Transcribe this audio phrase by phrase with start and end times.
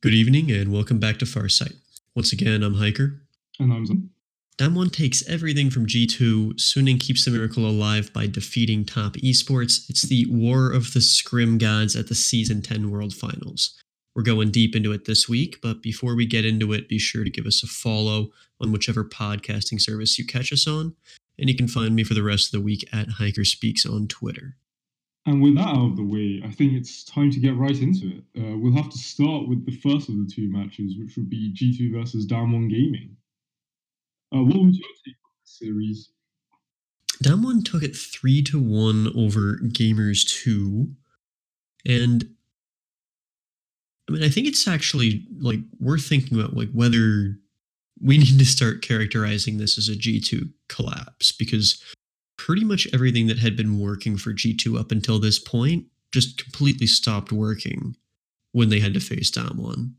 [0.00, 1.74] Good evening and welcome back to Farsight.
[2.14, 3.20] Once again, I'm Hiker.
[3.58, 4.10] And I'm Zen.
[4.56, 6.54] Damwon takes everything from G2.
[6.54, 9.90] Suning keeps the miracle alive by defeating top esports.
[9.90, 13.76] It's the War of the Scrim Gods at the Season 10 World Finals.
[14.14, 17.24] We're going deep into it this week, but before we get into it, be sure
[17.24, 18.30] to give us a follow
[18.60, 20.94] on whichever podcasting service you catch us on.
[21.40, 24.06] And you can find me for the rest of the week at Hiker Speaks on
[24.06, 24.54] Twitter.
[25.28, 28.06] And with that out of the way, I think it's time to get right into
[28.16, 28.24] it.
[28.34, 31.52] Uh, we'll have to start with the first of the two matches, which would be
[31.54, 33.14] G2 versus Damwon Gaming.
[34.34, 36.10] Uh, what was your take on this series?
[37.22, 40.94] Damwon took it three to one over Gamers Two,
[41.84, 42.34] and
[44.08, 47.36] I mean, I think it's actually like worth thinking about like whether
[48.00, 51.82] we need to start characterizing this as a G2 collapse because
[52.38, 56.86] pretty much everything that had been working for G2 up until this point just completely
[56.86, 57.96] stopped working
[58.52, 59.92] when they had to face Damwon.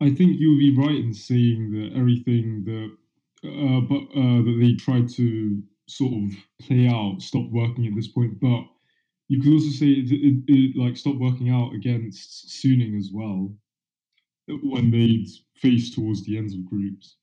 [0.00, 2.96] I think you would be right in saying that everything that
[3.42, 8.08] uh, but uh, that they tried to sort of play out stopped working at this
[8.08, 8.38] point.
[8.40, 8.62] But
[9.28, 13.52] you could also say it, it, it like stopped working out against Suning as well
[14.62, 17.16] when they faced towards the ends of groups.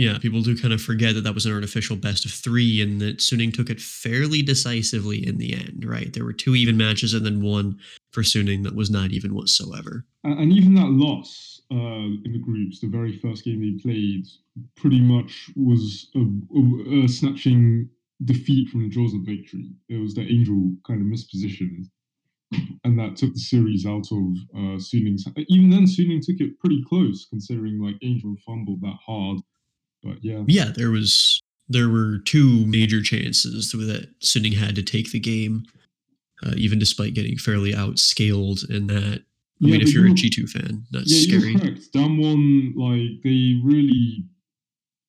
[0.00, 3.02] Yeah, people do kind of forget that that was an artificial best of three and
[3.02, 6.10] that Suning took it fairly decisively in the end, right?
[6.10, 7.78] There were two even matches and then one
[8.10, 10.06] for Suning that was not even whatsoever.
[10.24, 11.76] And, even that loss uh,
[12.24, 14.24] in the groups, the very first game they played,
[14.74, 17.90] pretty much was a, a, a snatching
[18.24, 19.68] defeat from the jaws of victory.
[19.90, 21.90] It was that Angel kind of mispositioned,
[22.84, 24.24] and that took the series out of
[24.56, 25.26] uh, Suning's.
[25.48, 29.40] Even then, Suning took it pretty close, considering like Angel fumbled that hard.
[30.02, 35.12] But yeah, yeah, there was there were two major chances that Suning had to take
[35.12, 35.64] the game,
[36.44, 39.22] uh, even despite getting fairly outscaled in that.
[39.62, 41.52] I yeah, mean, if you're a G two fan, that's yeah, scary.
[41.52, 41.92] You're correct.
[41.92, 44.24] Damwon, like they really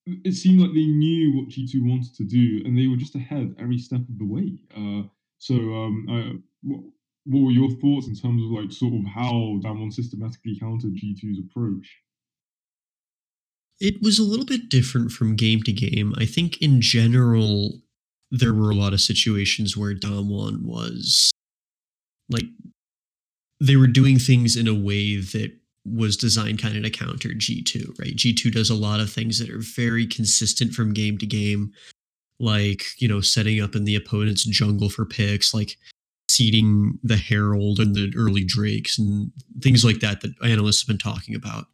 [0.06, 3.54] it seemed like they knew what G2 wanted to do, and they were just ahead
[3.58, 4.58] every step of the way.
[4.76, 5.08] Uh,
[5.38, 6.32] so, um, I,
[6.62, 6.80] what,
[7.26, 11.38] what, were your thoughts in terms of like sort of how Damwon systematically countered G2's
[11.38, 11.98] approach?
[13.82, 16.14] It was a little bit different from game to game.
[16.16, 17.80] I think in general,
[18.30, 21.32] there were a lot of situations where Damwon was
[22.30, 22.44] like
[23.60, 25.52] they were doing things in a way that
[25.84, 28.14] was designed kind of to counter G2, right?
[28.14, 31.72] G2 does a lot of things that are very consistent from game to game,
[32.38, 35.76] like, you know, setting up in the opponent's jungle for picks, like
[36.28, 40.98] seeding the Herald and the early Drakes and things like that that analysts have been
[40.98, 41.66] talking about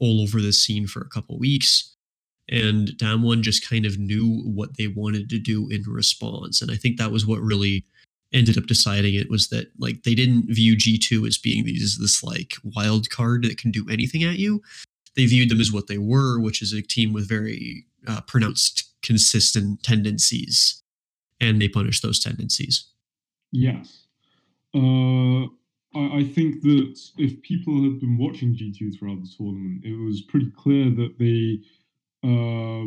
[0.00, 1.94] all over the scene for a couple weeks.
[2.48, 6.60] And Damwon just kind of knew what they wanted to do in response.
[6.60, 7.84] And I think that was what really
[8.32, 12.22] ended up deciding it was that like they didn't view G2 as being these this
[12.22, 14.62] like wild card that can do anything at you.
[15.16, 18.88] They viewed them as what they were, which is a team with very uh, pronounced
[19.02, 20.82] consistent tendencies,
[21.40, 22.86] and they punished those tendencies.
[23.50, 24.06] Yes,
[24.74, 25.46] uh,
[25.94, 30.50] I, think that if people had been watching G2 throughout the tournament, it was pretty
[30.56, 31.60] clear that they
[32.22, 32.86] uh,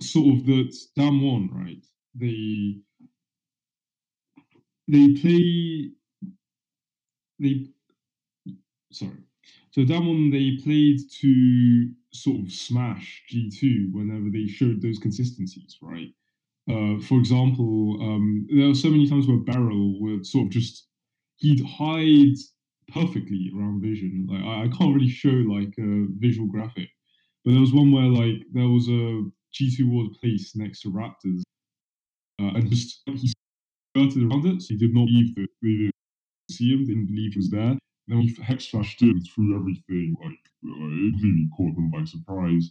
[0.00, 1.84] sort of that Damwon right.
[2.14, 2.80] They
[4.88, 5.90] they play
[7.38, 7.66] they
[8.90, 9.18] sorry.
[9.72, 16.08] So Damwon they played to sort of smash G2 whenever they showed those consistencies, right?
[16.68, 20.88] Uh, for example, um, there are so many times where Beryl would sort of just
[21.38, 22.36] he'd hide
[22.92, 24.26] perfectly around vision.
[24.30, 26.88] Like I, I can't really show like a visual graphic,
[27.44, 29.24] but there was one where like there was a
[29.54, 31.42] G2 ward place next to Raptors,
[32.40, 33.32] uh, and just he
[33.96, 34.62] skirted around it.
[34.62, 35.92] So he did not that they didn't
[36.50, 37.78] see him, didn't believe he was there.
[38.08, 42.70] Then he hex flashed in through everything, like uh, it really caught them by surprise.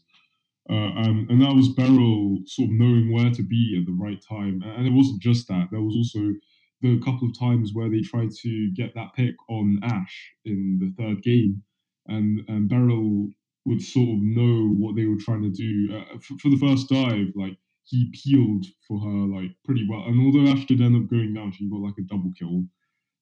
[0.67, 4.19] Uh, and, and that was Beryl sort of knowing where to be at the right
[4.27, 4.63] time.
[4.63, 5.67] And it wasn't just that.
[5.69, 6.33] There was also
[6.81, 10.93] the couple of times where they tried to get that pick on Ashe in the
[11.01, 11.63] third game.
[12.07, 13.29] And, and Beryl
[13.65, 15.97] would sort of know what they were trying to do.
[15.97, 20.03] Uh, for, for the first dive, like he peeled for her like pretty well.
[20.05, 22.65] And although Ashe did end up going down, she got like a double kill.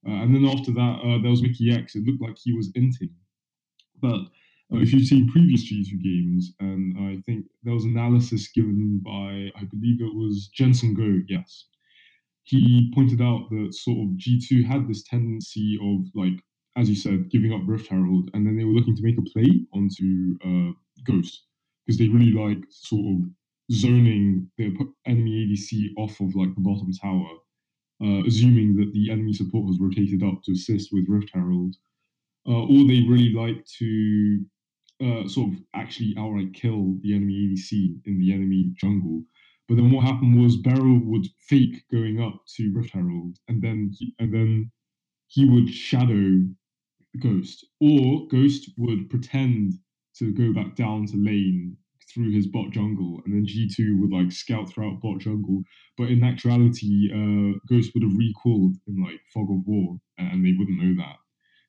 [0.06, 1.96] Uh, and then after that, uh, there was Mikyx.
[1.96, 3.12] It looked like he was inting.
[4.02, 4.20] But
[4.74, 9.50] uh, if you've seen previous G2 games, and I think there was analysis given by,
[9.56, 11.66] I believe it was Jensen Go, yes.
[12.44, 16.42] He pointed out that sort of G2 had this tendency of, like,
[16.78, 19.22] as you said, giving up Rift Herald, and then they were looking to make a
[19.24, 20.74] play onto uh,
[21.06, 21.46] Ghost
[21.86, 23.30] because they really like sort of
[23.72, 24.76] zoning the
[25.06, 27.28] enemy ADC off of like the bottom tower,
[28.04, 31.76] uh, assuming that the enemy support has rotated up to assist with Rift Herald.
[32.48, 34.46] uh, or they really like to
[35.04, 39.24] uh, sort of actually outright kill the enemy ADC in the enemy jungle.
[39.68, 43.92] But then what happened was Beryl would fake going up to Rift Herald, and then
[43.98, 44.72] he, and then
[45.28, 46.46] he would shadow
[47.20, 49.74] Ghost, or Ghost would pretend
[50.18, 51.78] to go back down to lane
[52.14, 55.64] through his bot jungle, and then G2 would like scout throughout bot jungle.
[55.98, 60.54] But in actuality, uh, Ghost would have recalled in like Fog of War, and they
[60.58, 61.18] wouldn't know that.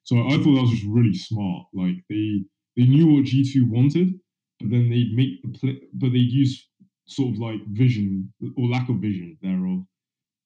[0.05, 1.67] So I thought that was just really smart.
[1.73, 2.44] Like they
[2.76, 4.14] they knew what G2 wanted,
[4.61, 6.69] but then they'd make the play, but they'd use
[7.06, 9.85] sort of like vision or lack of vision thereof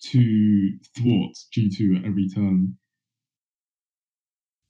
[0.00, 2.76] to thwart G2 at every turn.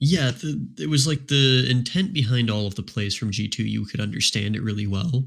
[0.00, 3.84] Yeah, the, it was like the intent behind all of the plays from G2, you
[3.84, 5.24] could understand it really well.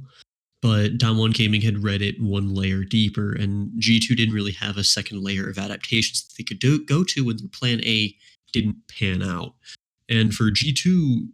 [0.61, 4.83] But Damwon Gaming had read it one layer deeper, and G2 didn't really have a
[4.83, 8.15] second layer of adaptations that they could do, go to when their plan A
[8.53, 9.55] didn't pan out.
[10.07, 11.29] And for G2,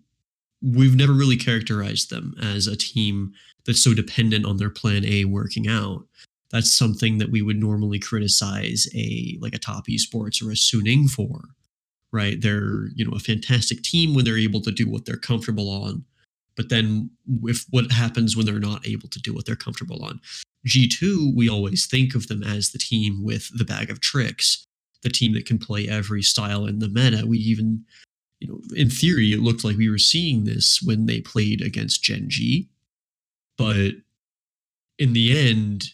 [0.61, 3.33] we've never really characterized them as a team
[3.65, 6.05] that's so dependent on their plan A working out.
[6.51, 11.09] That's something that we would normally criticize a like a top esports or a Suning
[11.09, 11.41] for,
[12.11, 12.41] right?
[12.41, 16.05] They're you know a fantastic team when they're able to do what they're comfortable on,
[16.55, 17.11] but then
[17.43, 20.19] if what happens when they're not able to do what they're comfortable on?
[20.67, 24.65] G2, we always think of them as the team with the bag of tricks,
[25.03, 27.25] the team that can play every style in the meta.
[27.25, 27.85] We even
[28.39, 32.03] you know, in theory, it looked like we were seeing this when they played against
[32.03, 32.69] Gen G.
[33.57, 33.95] But
[34.99, 35.85] in the end,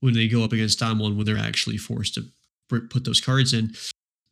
[0.00, 2.24] when they go up against Damwon, when they're actually forced to
[2.68, 3.72] put those cards in,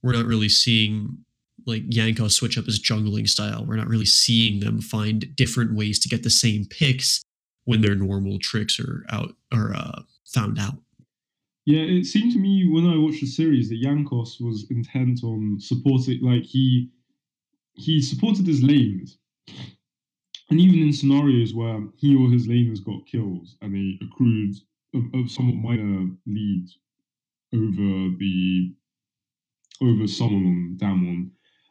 [0.02, 1.24] we're not really seeing
[1.66, 3.64] like Jankos switch up his jungling style.
[3.64, 7.22] We're not really seeing them find different ways to get the same picks
[7.64, 10.74] when their normal tricks are out or uh, found out.
[11.64, 15.56] Yeah, it seemed to me when I watched the series that Jankos was intent on
[15.58, 16.90] supporting, like he
[17.74, 19.18] he supported his lanes.
[20.50, 24.54] And even in scenarios where he or his laners got kills and they accrued
[24.94, 26.66] a somewhat minor lead
[27.52, 28.72] over the
[29.82, 31.30] over someone on Damwon,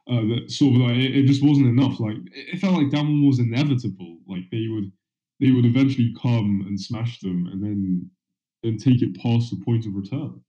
[0.10, 2.00] uh, that sort of like it, it, just wasn't enough.
[2.00, 4.18] Like it, felt like Damwon was inevitable.
[4.28, 4.92] Like they would
[5.40, 8.10] they would eventually come and smash them and then
[8.64, 10.42] then take it past the point of return.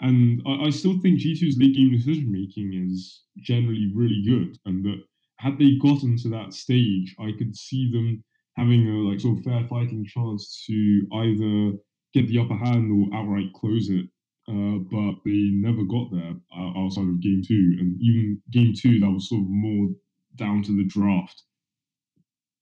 [0.00, 4.84] And I, I still think G2's late game decision making is generally really good, and
[4.84, 5.02] that
[5.38, 8.24] had they gotten to that stage, I could see them
[8.56, 11.78] having a like sort of fair fighting chance to either
[12.14, 14.06] get the upper hand or outright close it.
[14.48, 19.00] Uh, but they never got there uh, outside of game two, and even game two
[19.00, 19.88] that was sort of more
[20.36, 21.42] down to the draft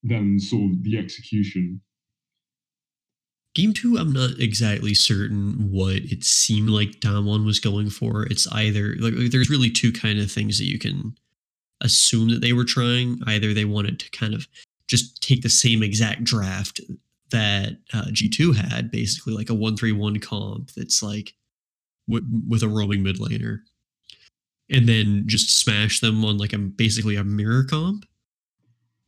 [0.03, 1.81] than sort of the execution.
[3.55, 8.25] Game two, I'm not exactly certain what it seemed like Damwon was going for.
[8.25, 11.17] It's either like there's really two kind of things that you can
[11.81, 13.21] assume that they were trying.
[13.27, 14.49] Either they wanted to kind of
[14.89, 16.81] just take the same exact draft
[17.31, 21.35] that uh, G2 had, basically like a one three one comp that's like
[22.09, 23.61] w- with a roaming mid laner,
[24.69, 28.05] and then just smash them on like a basically a mirror comp,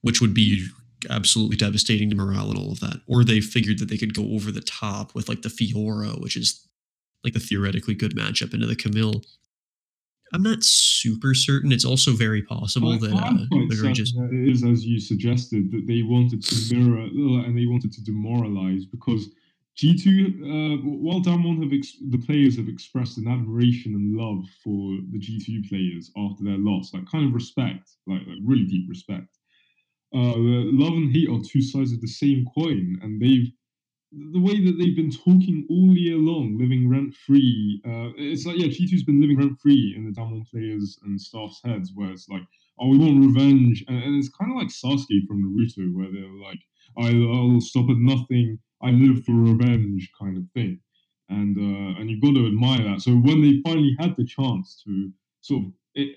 [0.03, 0.67] which would be
[1.11, 3.01] absolutely devastating to morale and all of that.
[3.07, 6.37] Or they figured that they could go over the top with like the Fiora, which
[6.37, 6.67] is
[7.25, 9.23] like the theoretically good matchup into the Camille.
[10.33, 11.71] I'm not super certain.
[11.73, 16.03] It's also very possible I, that uh, just it is as you suggested that they
[16.03, 19.29] wanted to mirror and they wanted to demoralize because
[19.79, 24.97] G2, uh, while Damwon have ex- the players have expressed an admiration and love for
[25.13, 29.36] the G2 players after their loss, like kind of respect, like, like really deep respect
[30.13, 33.51] love and hate are two sides of the same coin, and they've
[34.33, 37.83] the way that they've been talking all year long, living rent free.
[37.85, 41.61] Uh, it's like yeah, G2's been living rent free in the Damwon players and staff's
[41.65, 42.43] heads, where it's like,
[42.79, 46.31] oh, we want revenge, and, and it's kind of like Sasuke from Naruto, where they're
[46.43, 46.61] like,
[46.99, 50.81] I'll stop at nothing, I live for revenge, kind of thing,
[51.29, 53.03] and uh, and you've got to admire that.
[53.03, 55.11] So when they finally had the chance to
[55.41, 56.17] sort of it,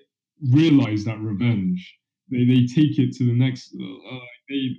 [0.52, 1.99] realize that revenge
[2.32, 3.76] they they take it to the next.
[3.76, 4.20] Uh,
[4.50, 4.70] they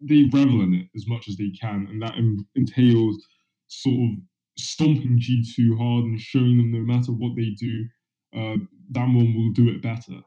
[0.00, 2.14] they revel in it as much as they can, and that
[2.54, 3.16] entails
[3.68, 4.18] sort of
[4.58, 7.84] stomping G2 hard and showing them no matter what they do,
[8.34, 8.56] uh,
[8.92, 10.22] Damwon will do it better.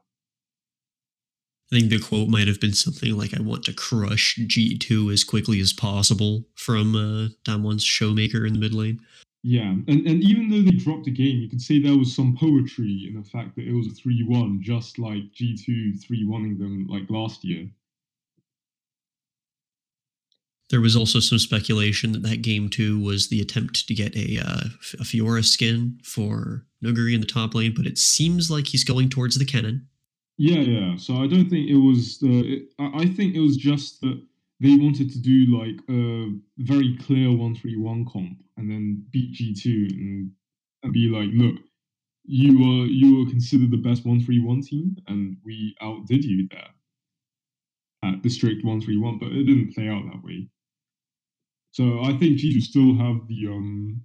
[1.72, 5.22] I think the quote might have been something like, I want to crush G2 as
[5.22, 9.00] quickly as possible from uh, Damwon's showmaker in the mid lane.
[9.42, 12.36] Yeah, and, and even though they dropped the game, you could say there was some
[12.36, 16.58] poetry in the fact that it was a 3 1, just like G2 3 1ing
[16.58, 17.66] them like last year.
[20.68, 24.38] There was also some speculation that that game two was the attempt to get a,
[24.38, 24.68] uh,
[25.00, 29.08] a Fiora skin for Nuguri in the top lane, but it seems like he's going
[29.08, 29.88] towards the cannon.
[30.36, 30.96] Yeah, yeah.
[30.96, 32.54] So I don't think it was the.
[32.54, 34.22] It, I think it was just that
[34.60, 39.32] they wanted to do like a very clear one three one comp and then beat
[39.32, 40.32] G two and
[40.82, 41.56] and be like, look,
[42.24, 46.48] you were you were considered the best one three one team, and we outdid you
[46.50, 46.68] there
[48.04, 50.48] at the strict one three one, but it didn't play out that way.
[51.72, 54.02] So I think G two still have the um.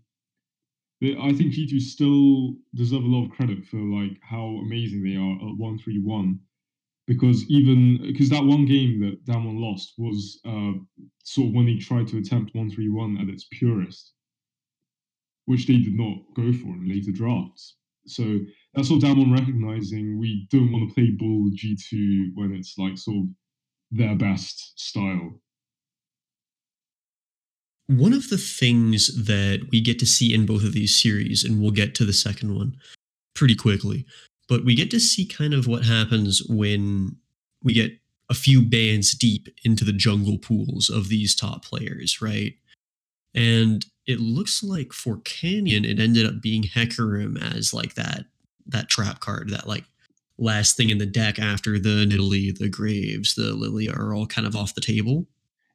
[1.03, 5.15] I think G two still deserve a lot of credit for like how amazing they
[5.15, 6.39] are at one three one,
[7.07, 10.73] because even because that one game that Damwon lost was uh
[11.23, 14.13] sort of when they tried to attempt one three one at its purest,
[15.45, 17.75] which they did not go for in later drafts.
[18.07, 18.39] So
[18.73, 22.97] that's all Damwon recognizing we don't want to play bull G two when it's like
[22.97, 23.29] sort of
[23.91, 25.41] their best style.
[27.87, 31.61] One of the things that we get to see in both of these series, and
[31.61, 32.77] we'll get to the second one
[33.35, 34.05] pretty quickly,
[34.47, 37.15] but we get to see kind of what happens when
[37.63, 37.91] we get
[38.29, 42.53] a few bands deep into the jungle pools of these top players, right?
[43.33, 48.25] And it looks like for Canyon, it ended up being Hecarim as like that
[48.67, 49.83] that trap card, that like
[50.37, 54.47] last thing in the deck after the Nidalee, the Graves, the Lillia are all kind
[54.47, 55.27] of off the table.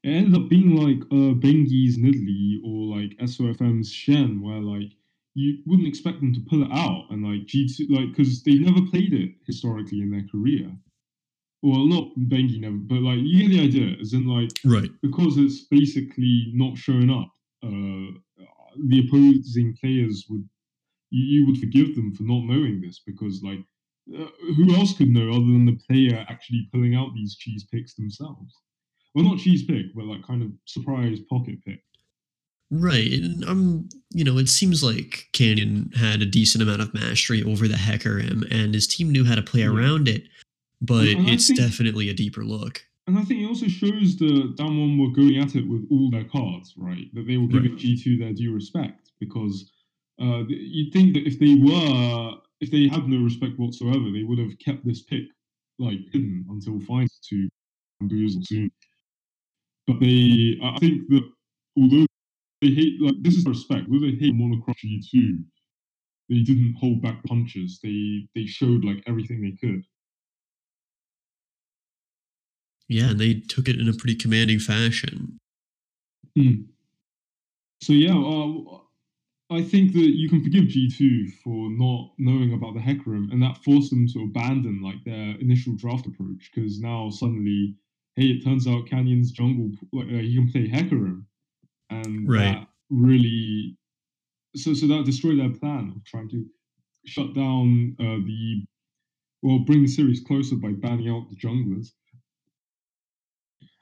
[0.03, 4.93] It ended up being like uh, Bengi's Nidalee or like SOFM's Shen, where like
[5.35, 8.83] you wouldn't expect them to pull it out, and like G2, like because they never
[8.91, 10.71] played it historically in their career.
[11.63, 14.91] Well, not Bengi never, but like you get the idea, as in like Right.
[15.03, 17.31] because it's basically not showing up.
[17.63, 18.17] Uh,
[18.89, 20.49] the opposing players would
[21.11, 23.61] you, you would forgive them for not knowing this because like
[24.19, 27.95] uh, who else could know other than the player actually pulling out these cheese picks
[27.95, 28.55] themselves?
[29.15, 31.83] Well, not cheese pick, but like kind of surprise pocket pick.
[32.71, 33.13] Right.
[33.13, 37.67] And um, you know, it seems like Canyon had a decent amount of mastery over
[37.67, 39.69] the Hecarim and his team knew how to play Yeah.
[39.69, 40.25] around it,
[40.81, 42.87] but And it's think- definitely a deeper look.
[43.07, 46.25] And I think it also shows that Damwon were going at it with all their
[46.25, 47.13] cards, right?
[47.15, 47.81] That they were giving Right.
[47.81, 49.73] G2 their due respect because
[50.23, 54.39] uh, you'd think that if they were, if they had no respect whatsoever, they would
[54.39, 55.25] have kept this pick
[55.81, 57.49] like hidden until finals to
[57.99, 58.71] bamboozle soon.
[59.89, 61.23] But they, I think that
[61.77, 62.07] although
[62.61, 65.43] they hate, like, this is respect, although they hate monocross G2,
[66.29, 67.81] they didn't hold back punches.
[67.83, 69.85] They they showed like everything they could.
[72.89, 75.39] Yeah, and they took it in a pretty commanding fashion.
[76.39, 76.67] Mm.
[77.83, 78.79] So yeah, uh,
[79.51, 83.43] I think that you can forgive G two for not knowing about the Hecarim, and
[83.43, 87.75] that forced them to abandon like their initial draft approach because now suddenly,
[88.15, 91.25] hey, it turns out Canyon's jungle like uh, he can play Hecarim,
[91.91, 92.55] and Right.
[92.57, 93.77] that really,
[94.57, 96.45] so so that destroyed their plan of trying to
[97.07, 98.65] shut down uh, the,
[99.43, 101.93] well, bring the series closer by banning out the junglers.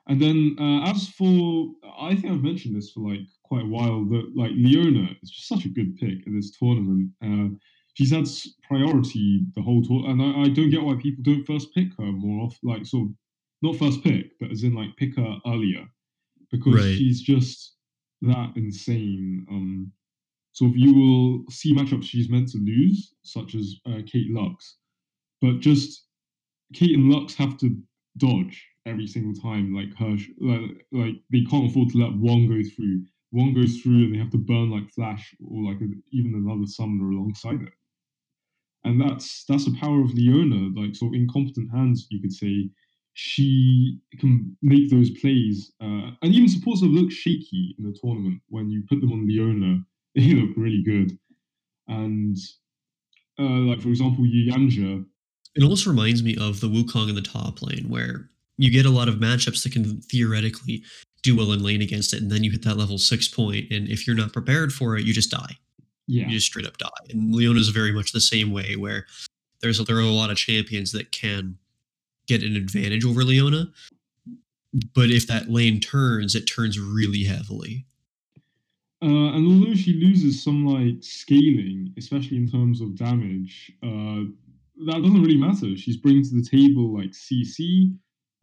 [0.06, 1.68] And then uh, as for,
[2.00, 5.48] I think I've mentioned this for like quite a while that like Leona is just
[5.48, 7.10] such a good pick in this tournament.
[7.22, 7.54] Uh,
[7.94, 8.26] she's had
[8.66, 12.06] priority the whole tour, and I, I don't get why people don't first pick her
[12.12, 13.14] more off, like sort of
[13.60, 15.86] not first pick, but as in like pick her earlier
[16.50, 16.84] because Right.
[16.84, 17.76] she's just
[18.22, 19.46] that insane.
[19.50, 19.92] Um,
[20.52, 24.76] sort of you will see matchups she's meant to lose, such as uh, Cait Lux,
[25.40, 26.06] but just
[26.74, 27.76] Cait and Lux have to
[28.18, 29.74] dodge every single time.
[29.74, 33.04] Like her, like, like they can't afford to let one go through.
[33.30, 36.66] One goes through, and they have to burn like Flash or like a, even another
[36.66, 37.72] summoner alongside it.
[38.84, 40.70] And that's that's the power of Leona.
[40.80, 42.70] Like so, in competent hands, you could say
[43.20, 48.40] she can make those plays, uh, and even supports her look shaky in the tournament
[48.48, 49.80] when you put them on Leona.
[50.14, 51.16] They look really good,
[51.86, 52.36] and
[53.38, 55.04] uh, like for example, Yanja
[55.54, 58.90] It almost reminds me of the Wukong in the top lane, where you get a
[58.90, 60.82] lot of matchups that can theoretically
[61.22, 63.88] do well in lane against it, and then you hit that level six point, and
[63.88, 65.58] if you're not prepared for it, you just die.
[66.06, 66.26] Yeah.
[66.26, 66.88] You just straight up die.
[67.10, 69.06] And Leona's very much the same way, where
[69.60, 71.58] there's a, there are a lot of champions that can
[72.28, 73.72] get an advantage over Leona,
[74.94, 77.86] but if that lane turns, it turns really heavily.
[79.02, 84.26] Uh, and although she loses some like scaling, especially in terms of damage, uh,
[84.86, 85.76] that doesn't really matter.
[85.76, 87.94] She's bringing to the table like CC,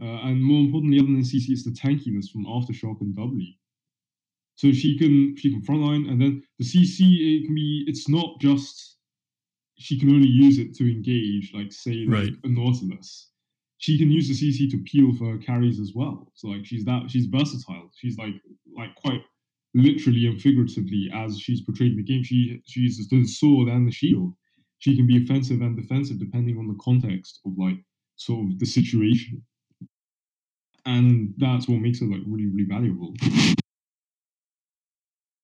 [0.01, 3.45] uh, and more importantly, other than CC, it's the tankiness from Aftershock and W.
[4.55, 7.01] So she can she can frontline, and then the CC
[7.41, 7.83] it can be.
[7.87, 8.97] It's not just
[9.77, 12.33] she can only use it to engage, like say like Right.
[12.45, 13.29] a Nautilus.
[13.77, 16.31] She can use the CC to peel for her carries as well.
[16.35, 17.91] So like she's that she's versatile.
[17.95, 18.33] She's like
[18.75, 19.21] like quite
[19.73, 22.23] literally and figuratively as she's portrayed in the game.
[22.23, 24.33] She she uses the sword and the shield.
[24.79, 27.77] She can be offensive and defensive depending on the context of like
[28.15, 29.43] sort of the situation,
[30.85, 33.13] and that's what makes it like really really valuable.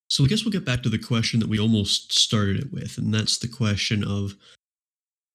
[0.09, 2.97] So I guess we'll get back to the question that we almost started it with,
[2.97, 4.35] and that's the question of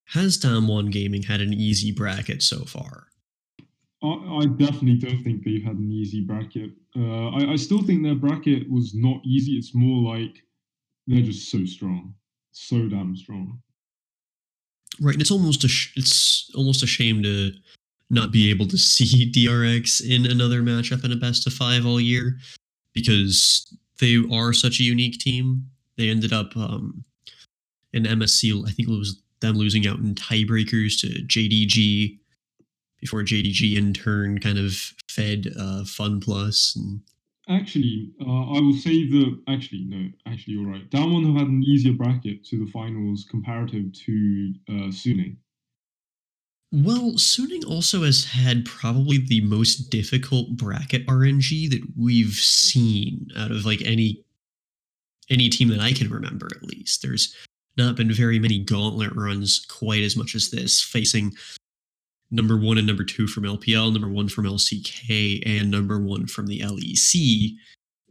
[0.07, 3.09] has Damwon Gaming had an easy bracket so far?
[4.03, 6.71] I, I definitely don't think they've had an easy bracket.
[6.97, 9.53] Uh, I, I still think their bracket was not easy.
[9.53, 10.43] It's more like
[11.07, 12.15] they're just so strong,
[12.53, 13.61] so damn strong.
[15.01, 17.53] Right, and it's almost a sh- it's almost a shame to
[18.09, 22.01] not be able to see DRX in another matchup in a best of five all
[22.01, 22.39] year
[22.93, 25.67] because they are such a unique team.
[25.97, 27.05] They ended up um,
[27.93, 28.53] in MSC.
[28.67, 32.19] I think it was them losing out in tiebreakers to JDG
[33.01, 34.73] before JDG in turn kind of
[35.09, 36.77] fed uh, Fun Plus.
[36.77, 37.01] And
[37.49, 40.89] actually, uh, I will say that actually no, actually you're right.
[40.91, 45.37] Damwon have had an easier bracket to the finals comparative to uh, Suning.
[46.73, 53.51] Well, Suning also has had probably the most difficult bracket RNG that we've seen out
[53.51, 54.25] of like any
[55.29, 57.03] any team that I can remember at least.
[57.03, 57.35] There's
[57.77, 61.33] not been very many gauntlet runs quite as much as this, facing
[62.31, 66.47] number one and number two from LPL, number one from LCK, and number one from
[66.47, 67.55] the LEC,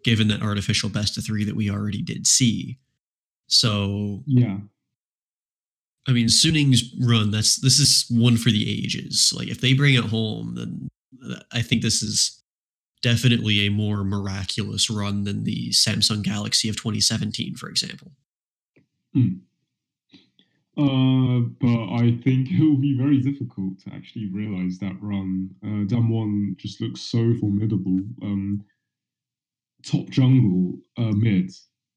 [0.04, 2.78] given that artificial best of three that we already did see.
[3.48, 4.58] So yeah.
[6.08, 9.34] I mean, Suning's run, that's this is one for the ages.
[9.36, 10.88] Like if they bring it home, then
[11.52, 12.44] I think this is
[13.02, 18.12] definitely a more miraculous run than the Samsung Galaxy of 2017, for example.
[19.16, 19.40] Mm.
[20.78, 25.50] Uh, but I think it will be very difficult to actually realize that run.
[25.64, 28.00] Uh, Damwon just looks so formidable.
[28.22, 28.64] Um,
[29.86, 31.52] top jungle uh, mid,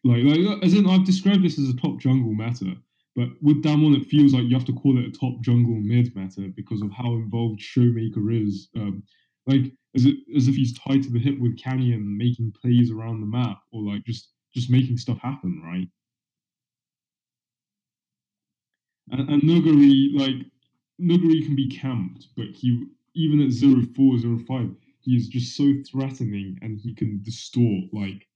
[0.04, 2.76] like like as in I've described this as a top jungle meta,
[3.16, 6.14] but with Damwon it feels like you have to call it a top jungle mid
[6.14, 8.68] meta because of how involved Showmaker is.
[8.76, 9.02] Um,
[9.46, 13.20] like as it, as if he's tied to the hip with Canyon, making plays around
[13.20, 15.88] the map or like just just making stuff happen, right?
[19.10, 20.46] And, and Nuguri, like
[21.00, 26.58] Nuguri can be camped, but he even at 04, 05, he is just so threatening
[26.62, 28.26] and he can distort like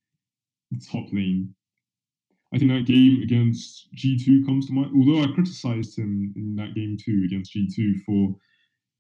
[0.71, 1.55] the top lane.
[2.55, 4.93] I think that game against G2 comes to mind.
[4.95, 8.37] Although I criticized him in that game too against G2 for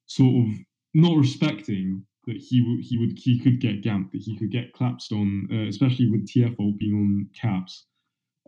[0.06, 0.54] sort of
[0.94, 4.72] not respecting that he would he would he could get gamped, that he could get
[4.74, 7.86] collapsed on, uh, especially with TF being on caps.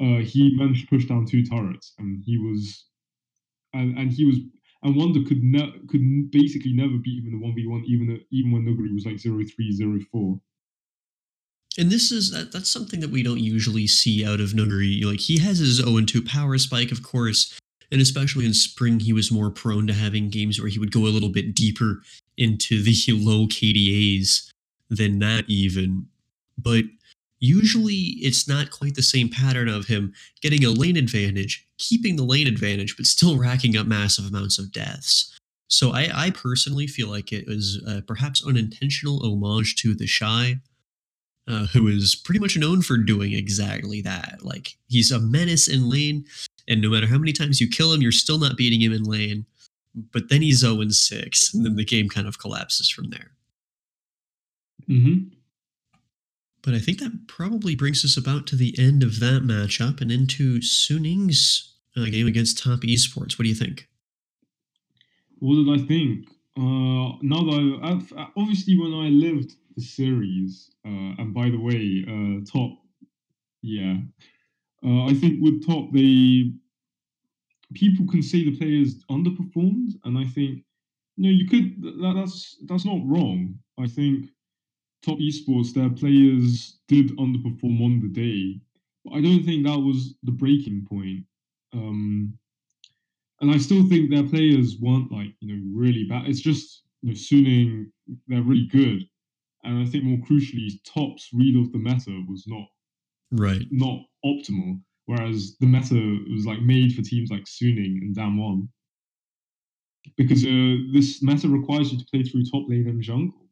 [0.00, 2.87] Uh, he managed to push down two turrets, and he was
[3.74, 4.38] and and he was
[4.82, 8.20] and Wonder could ne- could basically never beat him in the one v one, even
[8.30, 10.40] even when Nuguri was like 03, 04.
[11.76, 15.04] And this is that that's something that we don't usually see out of Nuguri.
[15.04, 17.58] Like he has his 0 2 power spike, of course,
[17.90, 21.00] and especially in spring, he was more prone to having games where he would go
[21.00, 22.02] a little bit deeper
[22.37, 24.50] into the low KDAs
[24.90, 26.06] than that, even.
[26.58, 26.84] But
[27.44, 32.24] usually it's not quite the same pattern of him getting a lane advantage, keeping the
[32.24, 35.38] lane advantage, but still racking up massive amounts of deaths.
[35.68, 40.61] So I, I personally feel like it was uh, perhaps unintentional homage to TheShy,
[41.48, 44.38] uh, who is pretty much known for doing exactly that.
[44.42, 46.24] Like he's a menace in lane,
[46.68, 49.04] and no matter how many times you kill him, you're still not beating him in
[49.04, 49.46] lane.
[50.12, 53.30] But then he's 0 6, and then the game kind of collapses from there.
[54.88, 55.35] Mm-hmm.
[56.64, 60.11] But I think that probably brings us about to the end of that matchup and
[60.11, 63.38] into Suning's uh, game against Top Esports.
[63.38, 63.88] What do you think?
[65.40, 66.27] What did I think?
[66.57, 72.05] Uh, now that I've, obviously when I lived the series, uh, and by the way,
[72.09, 72.79] uh, Top,
[73.61, 73.96] yeah,
[74.85, 76.53] uh, I think with Top they
[77.74, 80.64] people can say the players underperformed, and I think
[81.16, 83.59] you know you could that, that's that's not wrong.
[83.79, 84.31] I think
[85.05, 88.61] top esports, their players did underperform on the day,
[89.05, 91.25] but I don't think that was the breaking point.
[91.73, 92.38] Um,
[93.40, 96.27] and I still think their players weren't like you know really bad.
[96.29, 97.87] It's just you know, Suning
[98.29, 99.03] they're really good,
[99.64, 102.67] and I think more crucially, Top's read of the meta was not
[103.33, 104.81] right, not optimal.
[105.07, 108.69] Whereas the meta was like made for teams like Suning and Damwon,
[110.17, 113.43] because uh, this meta requires you to play through top lane and jungle.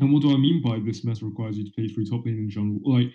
[0.00, 2.38] And what do I mean by this meta requires you to play through top lane
[2.38, 2.80] and jungle?
[2.90, 3.08] Like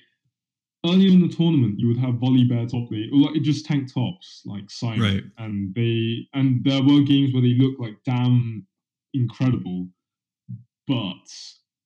[0.85, 3.91] earlier in the tournament, you would have Volibear top lane, or like it just tank
[3.91, 5.23] tops like Sion, right.
[5.39, 8.65] and they and there were games where they look like damn
[9.13, 9.87] incredible,
[10.87, 11.27] but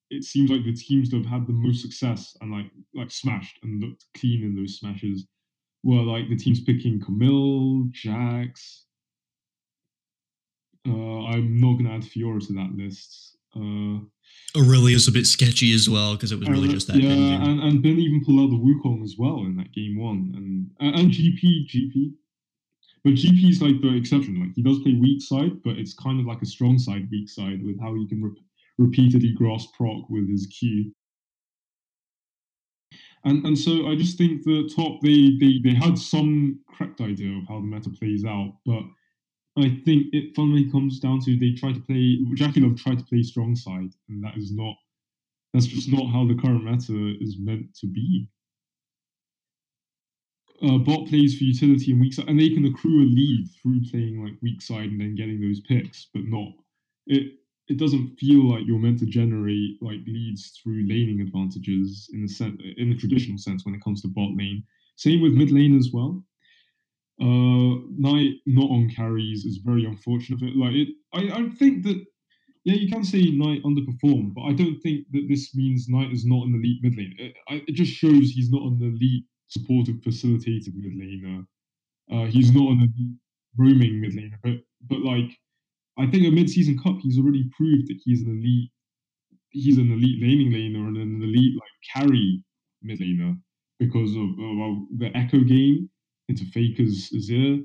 [0.09, 3.59] it seems like the teams that have had the most success and like like smashed
[3.63, 5.25] and looked clean in those smashes
[5.83, 8.85] were like the teams picking Camille, Jax,
[10.87, 13.30] Uh, I'm not going to add Fiora to that list.
[13.55, 13.99] Uh,
[14.55, 17.41] is a bit sketchy as well because it was really uh, just that yeah, engine.
[17.41, 20.69] and, and Bin even pulled out the Wukong as well in that game one, and
[20.79, 22.13] and and GP GP.
[23.03, 24.39] But GP is like the exception.
[24.39, 27.29] Like he does play weak side, but it's kind of like a strong side, weak
[27.29, 28.43] side with how he can re-
[28.77, 30.91] repeatedly grasp proc with his Q.
[33.23, 37.37] And and so I just think the top they they they had some correct idea
[37.37, 38.83] of how the meta plays out, but
[39.57, 43.21] I think it finally comes down to they try to play JackeyLove tried to play
[43.23, 44.75] strong side, and that is not
[45.53, 48.27] that's just not how the current meta is meant to be.
[50.61, 53.81] Uh, bot plays for utility and weak side, and they can accrue a lead through
[53.89, 56.53] playing like weak side and then getting those picks, but not
[57.07, 57.37] it.
[57.67, 62.27] It doesn't feel like you're meant to generate like leads through laning advantages in the
[62.27, 64.63] sense, in the traditional sense when it comes to bot lane.
[64.97, 66.23] Same with mid lane as well.
[67.19, 70.55] Uh, Knight not on carries is very unfortunate.
[70.55, 72.03] Like it, I, I think that
[72.63, 76.25] yeah, you can say Knight underperformed, but I don't think that this means Knight is
[76.25, 77.15] not an elite mid lane.
[77.17, 77.35] It,
[77.67, 81.45] it just shows he's not an elite supportive facilitative mid laner.
[82.11, 83.17] Uh, he's not an elite
[83.57, 84.53] roaming mid laner, but
[84.87, 85.31] but like
[85.97, 88.71] I think a mid season cup, he's already proved that he's an elite.
[89.49, 92.43] He's an elite laning laner and an elite like carry
[92.81, 93.37] mid laner
[93.79, 95.89] because of uh, the Ekko game
[96.31, 97.63] into Faker's Azir,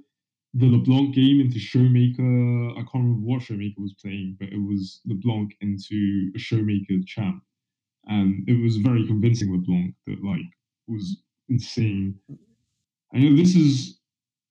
[0.55, 2.73] the LeBlanc game into Showmaker.
[2.73, 7.43] I can't remember what Showmaker was playing, but it was LeBlanc into a Showmaker champ,
[8.07, 10.51] and it was very convincing LeBlanc that like
[10.89, 12.19] was insane.
[13.15, 13.99] I know this is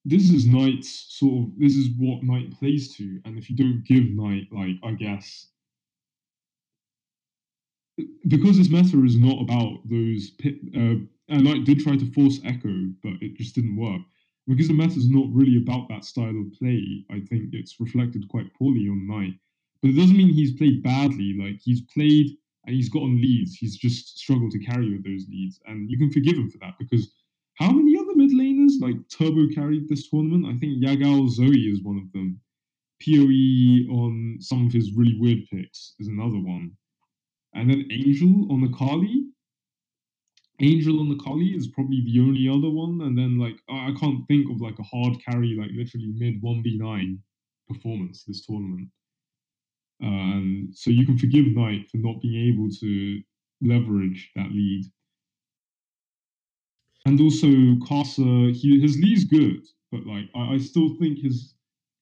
[0.06, 3.84] this is Knight's sort of this is what Knight plays to, and if you don't
[3.86, 5.48] give Knight like I guess
[8.28, 10.96] because this meta is not about those pit, uh,
[11.30, 14.02] and Knight did try to force Ekko, but it just didn't work.
[14.48, 18.28] Because the meta is not really about that style of play, I think it's reflected
[18.30, 19.34] quite poorly on Knight.
[19.82, 21.36] But it doesn't mean he's played badly.
[21.40, 23.56] Like he's played and he's gotten leads.
[23.56, 26.76] He's just struggled to carry with those leads, and you can forgive him for that
[26.80, 27.12] because
[27.56, 30.46] how many other mid laners like turbo carried this tournament?
[30.46, 32.40] I think Yagao Zoe is one of them.
[33.02, 36.72] PoE on some of his really weird picks is another one.
[37.54, 39.26] And then Angel on the Kali.
[40.62, 43.02] Angel on the Collie is probably the only other one.
[43.02, 47.18] And then like I can't think of like a hard carry, like literally mid 1v9
[47.68, 48.90] performance this tournament.
[50.02, 53.22] And so you can forgive Knight for not being able to
[53.62, 54.86] leverage that lead.
[57.06, 57.48] And also
[57.88, 61.54] Karsa, he his lead's good, but like I, I still think his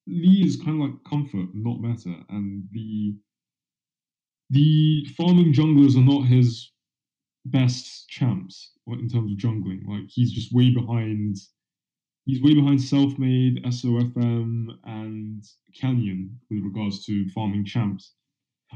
[0.08, 3.16] Lee is kind of like comfort, not meta, and the
[4.50, 6.73] the farming junglers are not his
[7.46, 9.86] best champs in terms of jungling.
[9.88, 11.38] Like he's just way behind.
[12.26, 15.44] He's way behind Selfmade, SOFM, and
[15.80, 18.14] Canyon with regards to farming champs.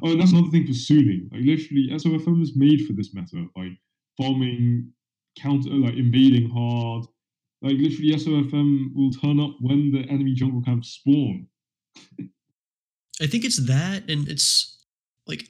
[0.03, 1.31] Oh, and that's another thing for Suning.
[1.31, 3.47] Like literally, SOFM is made for this meta.
[3.55, 3.71] Like
[4.17, 4.91] farming,
[5.37, 7.05] counter, like invading hard.
[7.61, 11.47] Like literally, SOFM will turn up when the enemy jungle camps spawn.
[13.21, 14.83] I think it's that, and it's
[15.25, 15.49] like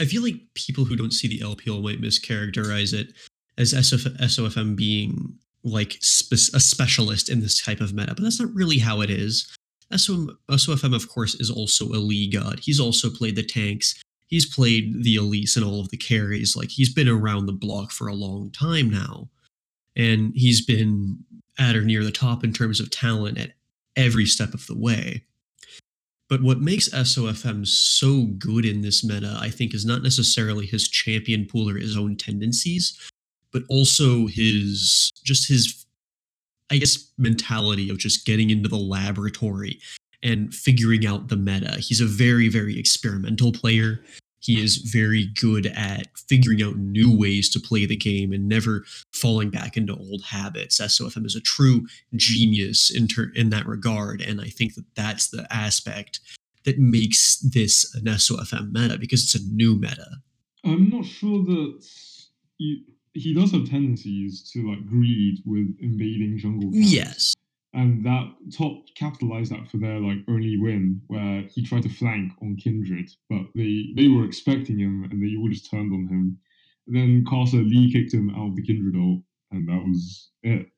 [0.00, 3.12] I feel like people who don't see the LPL might mischaracterize it
[3.56, 8.40] as SOF- SOFM being like spe- a specialist in this type of meta, but that's
[8.40, 9.50] not really how it is.
[9.96, 12.60] SOM- SOFM, of course, is also a league god.
[12.62, 13.94] He's also played the tanks.
[14.26, 16.56] He's played the elites and all of the carries.
[16.56, 19.28] Like he's been around the block for a long time now,
[19.94, 21.18] and he's been
[21.58, 23.52] at or near the top in terms of talent at
[23.96, 25.22] every step of the way.
[26.28, 30.88] But what makes SOFM so good in this meta, I think, is not necessarily his
[30.88, 32.98] champion pool or his own tendencies,
[33.52, 35.84] but also his just his,
[36.70, 39.80] I guess, mentality of just getting into the laboratory
[40.22, 41.78] and figuring out the meta.
[41.78, 44.02] He's a very, very experimental player.
[44.44, 48.84] He is very good at figuring out new ways to play the game and never
[49.10, 50.80] falling back into old habits.
[50.80, 54.20] SOFM is a true genius in, ter- in that regard.
[54.20, 56.20] And I think that that's the aspect
[56.64, 60.18] that makes this an SOFM meta because it's a new meta.
[60.62, 61.86] I'm not sure that
[62.58, 66.70] he, he does have tendencies to like greed with invading jungle.
[66.70, 66.92] Camps.
[66.92, 67.34] Yes.
[67.74, 72.32] And that top capitalized that for their like only win, where he tried to flank
[72.40, 76.38] on Kindred, but they they were expecting him and they all just turned on him.
[76.86, 80.68] And then Karsa Lee kicked him out of the Kindred ult, and that was it.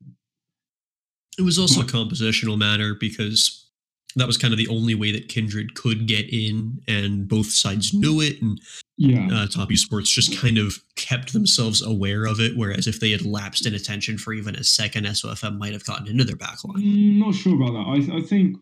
[1.38, 3.66] It was also a compositional matter because
[4.14, 7.92] that was kind of the only way that Kindred could get in, and both sides
[7.92, 8.40] knew it.
[8.40, 8.59] And
[8.96, 12.56] yeah, uh, Top Esports just kind of kept themselves aware of it.
[12.56, 16.09] Whereas if they had lapsed in attention for even a second, SOFM might have gotten
[16.09, 16.76] into their backline.
[16.76, 18.12] Mm, not sure about that.
[18.12, 18.56] I, I think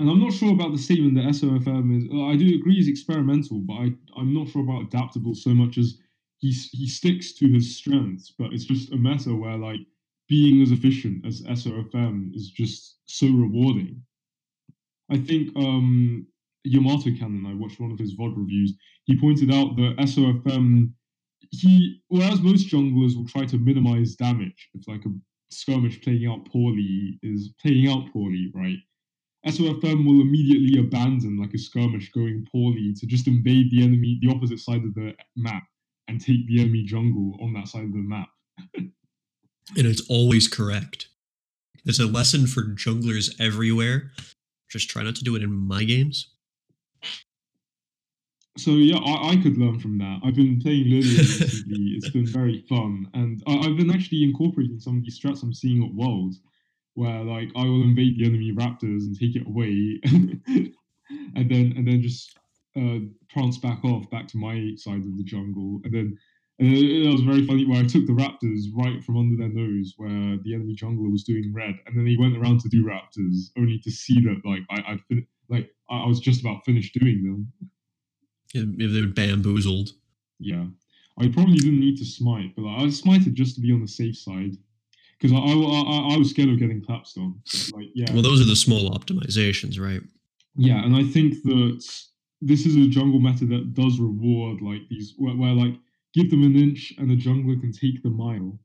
[0.00, 2.04] and I'm not sure about the statement that SOFM is.
[2.12, 5.98] I do agree is experimental, but I I'm not sure about adaptable so much as
[6.38, 8.32] he he sticks to his strengths.
[8.36, 9.80] But it's just a matter where like
[10.28, 14.02] being as efficient as SOFM is just so rewarding.
[15.10, 16.26] I think um
[16.64, 18.74] Yamato Cannon, I watched one of his VOD reviews.
[19.04, 20.94] He pointed out that SOFM um,
[21.50, 25.10] he whereas most junglers will try to minimize damage if like a
[25.50, 28.78] skirmish playing out poorly is playing out poorly, right?
[29.46, 34.18] SOFM um, will immediately abandon like a skirmish going poorly to just invade the enemy,
[34.22, 35.64] the opposite side of the map,
[36.08, 38.28] and take the enemy jungle on that side of the map.
[38.74, 38.92] and
[39.76, 41.08] it's always correct.
[41.84, 44.12] It's a lesson for junglers everywhere.
[44.70, 46.33] Just try not to do it in my games.
[48.56, 50.20] So yeah, I, I could learn from that.
[50.24, 51.94] I've been playing Lillia recently.
[51.96, 55.52] it's been very fun, and I, I've been actually incorporating some of these strats I'm
[55.52, 56.40] seeing at Worlds
[56.94, 61.86] where like I will invade the enemy raptors and take it away, and then and
[61.86, 62.38] then just
[62.76, 66.18] uh, prance back off back to my side of the jungle, and then
[66.60, 69.94] and it, was very funny where I took the raptors right from under their nose
[69.96, 73.50] where the enemy jungler was doing red, and then he went around to do raptors
[73.58, 77.22] only to see that like I I fin- like I was just about finished doing
[77.24, 77.52] them.
[78.54, 79.90] If they were bamboozled.
[80.38, 80.66] Yeah.
[81.18, 83.88] I probably didn't need to smite, but like, I smited just to be on the
[83.88, 84.56] safe side
[85.18, 87.40] because I, I, I, was scared of getting clapped on.
[87.72, 88.12] like, yeah.
[88.12, 90.00] Well, those are the small optimizations, right?
[90.56, 91.84] Yeah, and I think that
[92.40, 95.74] this is a jungle meta that does reward like these, where, where like
[96.14, 98.58] give them an inch and the jungler can take the mile.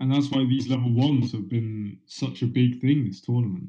[0.00, 3.68] And that's why these level ones have been such a big thing this tournament.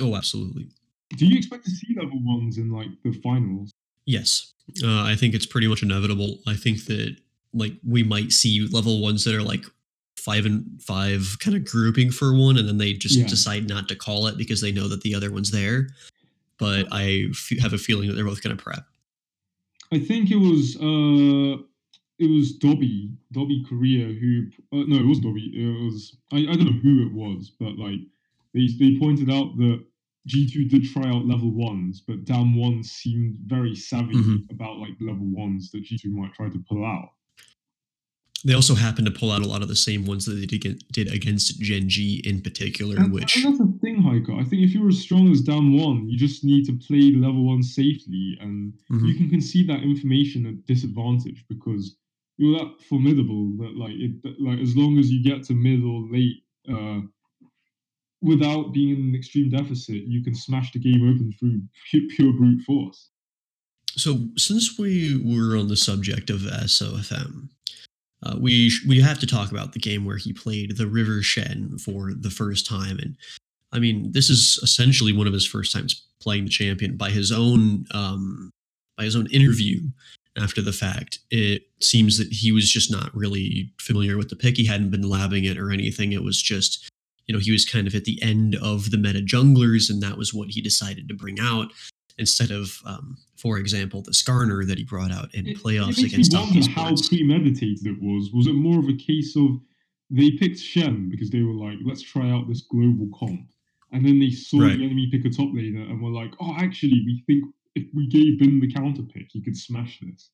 [0.00, 0.68] Oh, absolutely.
[1.10, 3.72] Do you expect to see level ones in like the finals?
[4.06, 6.38] Yes, uh, I think it's pretty much inevitable.
[6.46, 7.16] I think that
[7.52, 9.64] like we might see level ones that are like
[10.18, 13.26] five and five kind of grouping for one, and then they just yeah.
[13.26, 15.88] decide not to call it because they know that the other one's there.
[16.58, 18.84] But I f- have a feeling that they're both going to prep.
[19.92, 21.62] I think it was uh
[22.18, 26.56] it was Dobby Dobby Korea who uh, no it was Dobby it was I, I
[26.56, 28.00] don't know who it was but like
[28.54, 29.84] they they pointed out that
[30.28, 34.50] G2 did try out level ones, but Damwon seemed very savvy mm-hmm.
[34.50, 37.10] about like level ones that G2 might try to pull out.
[38.46, 41.08] They also happen to pull out a lot of the same ones that they did
[41.12, 44.34] against Gen G in particular, and, which and that's the thing, Hiker.
[44.34, 47.62] I think if you're as strong as Damwon, you just need to play level one
[47.62, 49.06] safely, and mm-hmm.
[49.06, 51.96] you can concede that information at disadvantage because
[52.36, 56.02] you're that formidable that like it like as long as you get to mid or
[56.10, 57.00] late uh,
[58.24, 62.62] without being in an extreme deficit, you can smash the game open through pure brute
[62.62, 63.10] force.
[63.96, 67.50] So, since we were on the subject of SOFM,
[68.24, 71.78] uh, we we have to talk about the game where he played the River Shen
[71.78, 73.16] for the first time, and
[73.70, 77.30] I mean this is essentially one of his first times playing the champion by his
[77.30, 78.50] own um,
[78.96, 79.80] by his own interview
[80.36, 81.20] after the fact.
[81.30, 84.56] It seems that he was just not really familiar with the pick.
[84.56, 86.12] He hadn't been labbing it or anything.
[86.12, 86.90] It was just
[87.26, 90.16] you know he was kind of at the end of the meta junglers, and that
[90.16, 91.72] was what he decided to bring out
[92.16, 96.12] instead of, um, for example, the Skarner that he brought out in playoffs it, it
[96.12, 98.30] against me how premeditated it was.
[98.32, 99.60] Was it more of a case of
[100.10, 103.48] they picked Shen because they were like, let's try out this global comp,
[103.92, 104.78] and then they saw right.
[104.78, 108.06] the enemy pick a top laner and were like, oh, actually, we think if we
[108.06, 110.30] gave Bin the counter pick, he could smash this.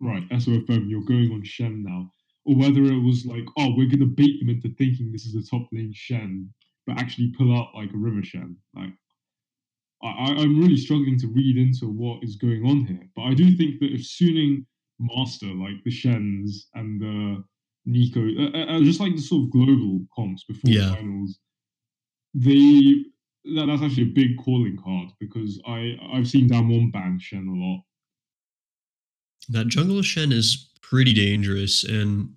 [0.00, 2.10] Right, SOFM, you're going on Shen now.
[2.46, 5.48] Or whether it was like, oh, we're gonna bait them into thinking this is a
[5.48, 6.50] top lane Shen,
[6.86, 8.56] but actually pull out like a River Shen.
[8.74, 8.92] Like
[10.04, 13.08] I, I'm really struggling to read into what is going on here.
[13.16, 14.66] But I do think that if Suning
[14.98, 17.44] master like the Shens and the
[17.86, 20.88] Nico, uh, uh, uh, just like the sort of global comps before yeah.
[20.88, 21.38] the finals,
[22.34, 23.04] they
[23.56, 27.52] that, that's actually a big calling card because I I've seen Damwon ban Shen a
[27.52, 27.82] lot.
[29.48, 32.34] That jungle Shen is pretty dangerous, and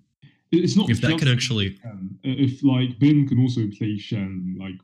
[0.50, 1.90] it's not if that can actually uh,
[2.22, 4.74] if like Bin can also play Shen like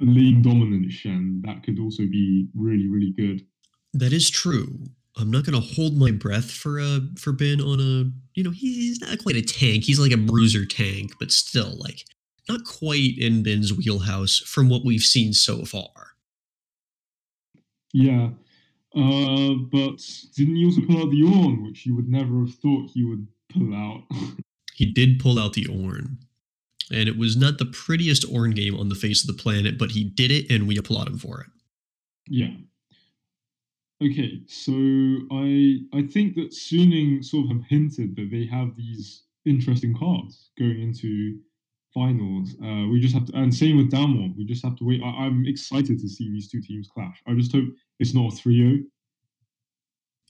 [0.00, 3.44] a lane dominant Shen, that could also be really, really good.
[3.94, 4.84] That is true.
[5.16, 9.00] I'm not gonna hold my breath for a for Bin on a you know he's
[9.00, 9.84] not quite a tank.
[9.84, 12.04] He's like a bruiser tank, but still like
[12.48, 16.12] not quite in Bin's wheelhouse from what we've seen so far.
[17.92, 18.30] Yeah,
[18.96, 20.00] uh, but
[20.36, 23.26] didn't he also pull out the Ornn, which you would never have thought he would
[23.52, 24.02] pull out?
[24.74, 26.16] he did pull out the Ornn
[26.90, 29.90] and it was not the prettiest Ornn game on the face of the planet, but
[29.90, 31.46] he did it, and we applaud him for it.
[32.26, 32.54] Yeah.
[34.02, 34.72] Okay, so
[35.32, 40.50] I I think that Suning sort of have hinted that they have these interesting cards
[40.58, 41.38] going into
[41.92, 42.54] finals.
[42.62, 44.36] Uh, we just have to, and same with Damwon.
[44.36, 45.02] We just have to wait.
[45.02, 47.20] I, am excited to see these two teams clash.
[47.26, 47.64] I just hope
[47.98, 48.84] it's not a 3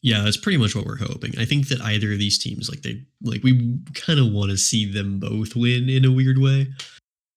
[0.02, 1.38] Yeah, that's pretty much what we're hoping.
[1.38, 4.56] I think that either of these teams, like they, like we kind of want to
[4.56, 6.68] see them both win in a weird way.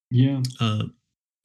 [0.09, 0.41] Yeah.
[0.59, 0.83] Uh,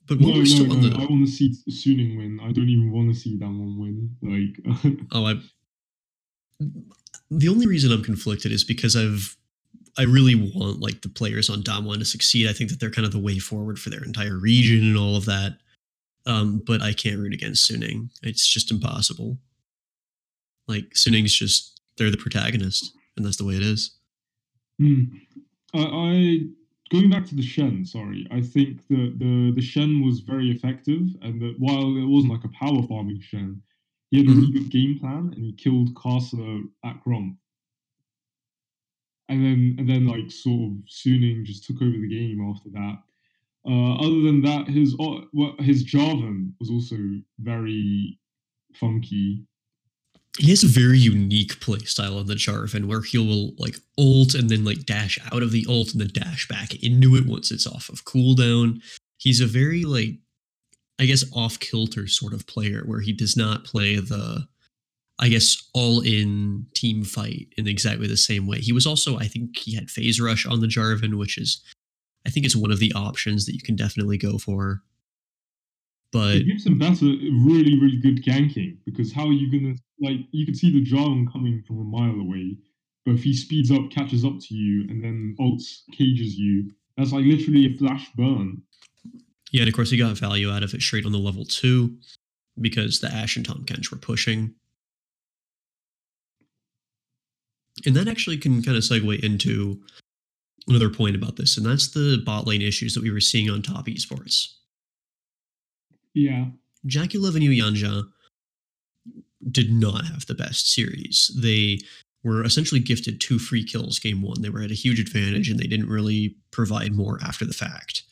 [0.06, 0.88] but no, no, no.
[0.88, 0.96] The...
[0.96, 2.38] I want to see Suning win.
[2.42, 4.16] I don't even want to see Damwon win.
[4.22, 5.34] Like, oh, I.
[7.30, 9.36] The only reason I'm conflicted is because I've
[9.98, 12.48] I really want like the players on Damwon to succeed.
[12.48, 15.16] I think that they're kind of the way forward for their entire region and all
[15.16, 15.58] of that.
[16.26, 18.10] Um, but I can't root against Suning.
[18.22, 19.38] It's just impossible.
[20.66, 23.92] Like Suning's just they're the protagonist, and that's the way it is.
[24.80, 25.20] Mm.
[25.74, 26.38] I, I
[26.90, 27.84] going back to the Shen.
[27.84, 32.32] Sorry, I think that the the Shen was very effective, and that while it wasn't
[32.32, 33.62] like a power farming Shen,
[34.10, 34.58] he had a really mm-hmm.
[34.58, 37.36] good game plan, and he killed Karsa at Gromp
[39.28, 42.98] and then and then like sort of Suning just took over the game after that.
[43.68, 45.24] Uh, other than that, his well,
[45.58, 46.96] his Jarvan was also
[47.40, 48.18] very
[48.74, 49.44] funky.
[50.38, 54.34] He has a very unique play style on the Jarvan where he will like ult
[54.34, 57.50] and then like dash out of the ult and then dash back into it once
[57.50, 58.82] it's off of cooldown.
[59.16, 60.18] He's a very like
[61.00, 64.46] I guess off kilter sort of player where he does not play the
[65.18, 68.58] I guess, all in team fight in exactly the same way.
[68.58, 71.62] He was also, I think, he had phase rush on the Jarvan, which is,
[72.26, 74.82] I think, it's one of the options that you can definitely go for.
[76.12, 79.74] But it gives him better, uh, really, really good ganking because how are you gonna
[80.00, 80.18] like?
[80.32, 82.56] You can see the Jarvan coming from a mile away,
[83.04, 87.12] but if he speeds up, catches up to you, and then ults cages you, that's
[87.12, 88.62] like literally a flash burn.
[89.52, 91.96] Yeah, and of course he got value out of it straight on the level two
[92.60, 94.54] because the Ashe and Tahm Kench were pushing.
[97.84, 99.82] And that actually can kind of segue into
[100.68, 103.62] another point about this, and that's the bot lane issues that we were seeing on
[103.62, 104.54] top esports.
[106.14, 106.46] Yeah.
[106.86, 108.04] JackeyLove and Yuyanjia
[109.50, 111.30] did not have the best series.
[111.40, 111.78] They
[112.24, 114.42] were essentially gifted two free kills game one.
[114.42, 118.02] They were at a huge advantage and they didn't really provide more after the fact.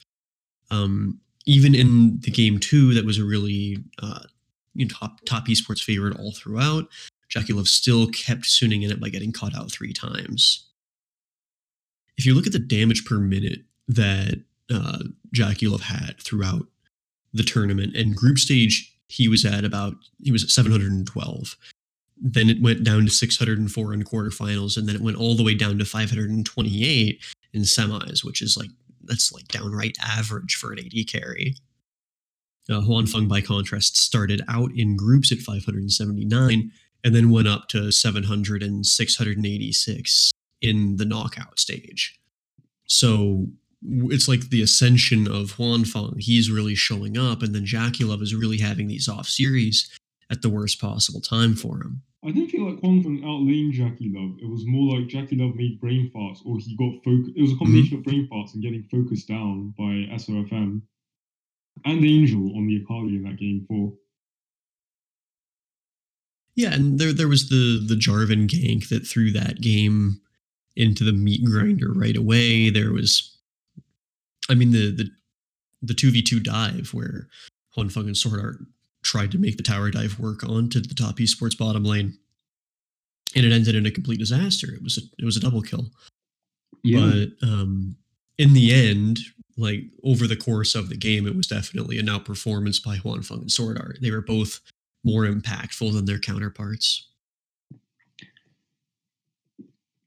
[0.70, 4.20] Um, even in the game two, that was a really uh,
[4.74, 6.88] you know, top top esports favorite all throughout.
[7.34, 10.68] JackeyLove still kept Suning in it by getting caught out three times.
[12.16, 14.98] If you look at the damage per minute that uh,
[15.34, 16.66] JackeyLove had throughout
[17.32, 21.56] the tournament, and group stage, he was at about he was at 712.
[22.16, 25.54] Then it went down to 604 in quarterfinals, and then it went all the way
[25.54, 28.70] down to 528 in semis, which is like
[29.02, 31.56] that's like downright average for an AD carry.
[32.70, 36.72] Uh, Huanfeng, by contrast, started out in groups at 579
[37.04, 40.32] and then went up to 700 and 686
[40.64, 42.18] in the knockout stage.
[42.86, 43.46] So
[43.82, 46.20] it's like the ascension of Huanfeng.
[46.20, 49.90] He's really showing up, and then JackeyLove is really having these off series
[50.30, 52.02] at the worst possible time for him.
[52.24, 54.42] I didn't feel like Huanfeng outlaned JackeyLove.
[54.42, 57.36] It was more like JackeyLove made brain farts, or he got focused.
[57.36, 57.98] It was a combination mm-hmm.
[57.98, 60.80] of brain farts and getting focused down by SOFM
[61.84, 63.92] and Angel on the Akali in that game four.
[66.56, 70.20] Yeah, and there there was the the Jarvan gank that threw that game
[70.76, 72.70] into the meat grinder right away.
[72.70, 73.36] There was,
[74.48, 75.10] I mean, the the
[75.82, 77.28] the two v two dive where
[77.76, 78.56] Huanfeng and Sword Art
[79.02, 82.18] tried to make the tower dive work onto the top esports bottom lane,
[83.36, 84.72] and it ended in a complete disaster.
[84.72, 85.90] It was a it was a double kill.
[86.82, 87.10] Yeah.
[87.40, 87.96] But um,
[88.38, 89.20] in the end,
[89.56, 93.52] like over the course of the game, it was definitely an outperformance by Huanfeng and
[93.52, 93.98] Sword Art.
[94.00, 94.60] They were both
[95.04, 97.08] more impactful than their counterparts.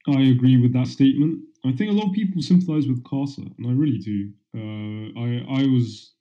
[0.07, 1.43] I agree with that statement.
[1.65, 4.31] I think a lot of people sympathize with Karsa, and I really do.
[4.55, 6.13] Uh, I I was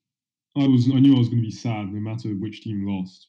[0.56, 3.28] I was I knew I was going to be sad no matter which team lost.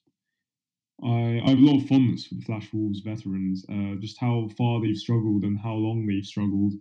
[1.04, 4.50] I, I have a lot of fondness for the Flash Wolves veterans, uh, just how
[4.58, 6.74] far they've struggled and how long they've struggled.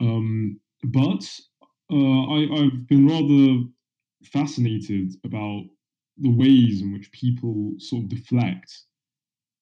[0.00, 1.28] Um, but
[1.92, 3.64] uh, I, I've been rather
[4.24, 5.64] fascinated about
[6.18, 8.84] the ways in which people sort of deflect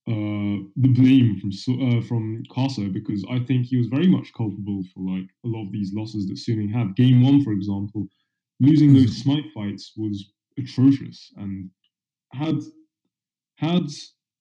[0.08, 4.82] uh, the blame from uh, from Karsa because I think he was very much culpable
[4.94, 6.94] for like a lot of these losses that Suning had.
[6.94, 8.06] Game one, for example,
[8.60, 9.30] losing those mm-hmm.
[9.30, 11.70] smite fights was atrocious, and
[12.32, 12.60] had
[13.56, 13.90] had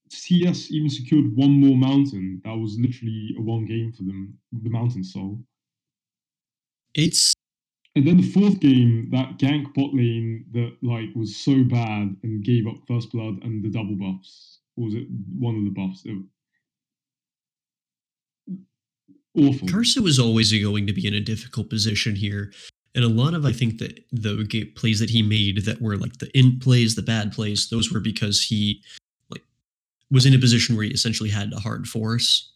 [0.10, 4.38] CS even secured one more mountain, that was literally a one game for them.
[4.52, 5.40] The mountain soul.
[6.94, 7.34] It's
[7.96, 12.44] and then the fourth game, that gank bot lane that like was so bad and
[12.44, 14.60] gave up first blood and the double buffs.
[14.78, 15.08] Or was it
[15.38, 16.06] one of the buffs?
[19.38, 19.68] Awful.
[19.68, 22.52] Karsa was always going to be in a difficult position here.
[22.94, 26.20] And a lot of I think that the plays that he made that were like
[26.20, 28.82] the in plays, the bad plays, those were because he
[29.30, 29.44] like
[30.10, 32.54] was in a position where he essentially had a hard force.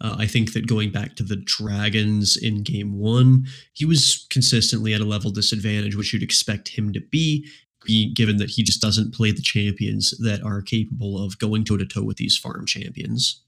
[0.00, 4.94] Uh, I think that going back to the Dragons in game one, he was consistently
[4.94, 7.46] at a level disadvantage, which you'd expect him to be,
[7.84, 11.76] be given that he just doesn't play the champions that are capable of going toe
[11.76, 13.42] to toe with these farm champions.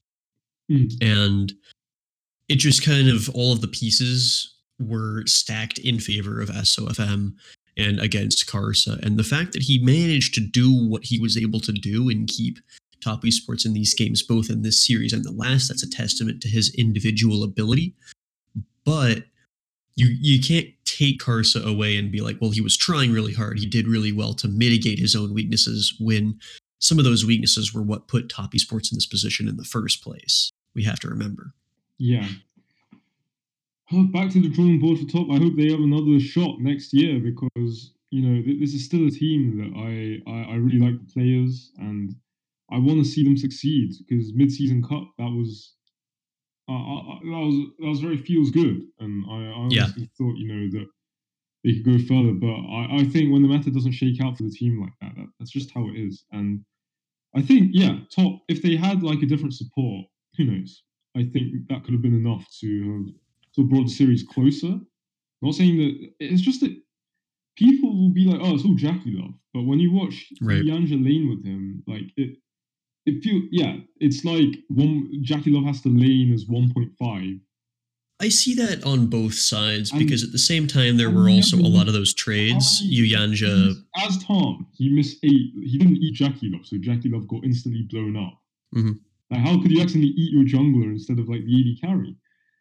[0.70, 0.92] Mm.
[1.00, 1.52] And
[2.48, 7.34] it just kind of all of the pieces were stacked in favor of SOFM
[7.76, 8.98] and against Karsa.
[9.00, 12.28] And the fact that he managed to do what he was able to do and
[12.28, 12.58] keep
[13.00, 16.40] top esports in these games, both in this series and the last, that's a testament
[16.42, 17.94] to his individual ability.
[18.84, 19.24] But
[19.96, 23.58] you you can't take Karsa away and be like, well, he was trying really hard.
[23.58, 26.38] He did really well to mitigate his own weaknesses when
[26.78, 30.02] some of those weaknesses were what put top esports in this position in the first
[30.02, 30.50] place.
[30.74, 31.54] We have to remember.
[31.98, 32.28] Yeah.
[33.92, 35.28] Oh, back to the drawing board for top.
[35.30, 39.06] I hope they have another shot next year because you know th- this is still
[39.06, 42.14] a team that I, I I really like the players and
[42.70, 45.74] I want to see them succeed because mid-season cup that was
[46.68, 49.84] that was that was very feels good and I, I Yeah.
[49.84, 50.86] honestly thought you know that
[51.62, 54.42] they could go further but I, I think when the meta doesn't shake out for
[54.44, 56.64] the team like that, that that's just how it is and
[57.34, 60.06] I think yeah top if they had like a different support
[60.36, 60.82] who knows
[61.16, 63.14] I think that could have been enough to have
[63.52, 64.80] sort of brought the series closer.
[65.42, 66.76] Not saying that it's just that
[67.56, 70.64] people will be like, "Oh, it's all JackeyLove," but when you watch Right.
[70.64, 72.38] Yanja lane with him, like it,
[73.06, 77.34] it feel yeah, it's like one JackeyLove has to lane as one point five.
[78.20, 81.56] I see that on both sides I'm- because at the same time there were also
[81.58, 82.82] a lot of those trades.
[82.86, 83.74] Yuyanjia,
[84.06, 85.52] as Tahm, he missed eight.
[85.62, 88.40] He didn't eat JackeyLove, so JackeyLove got instantly blown up.
[88.74, 88.98] Mhm.
[89.30, 92.14] Like, how could you accidentally eat your jungler instead of like the AD carry?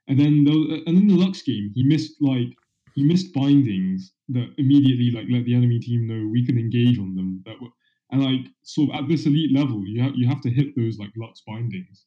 [0.08, 2.50] And then, the, and in the Lux game, he missed like
[2.96, 7.16] he missed bindings that immediately like let the enemy team know we can engage on
[7.16, 7.42] them.
[7.46, 7.70] That were,
[8.12, 10.98] and like sort of at this elite level, you have you have to hit those
[11.00, 12.06] like Lux bindings.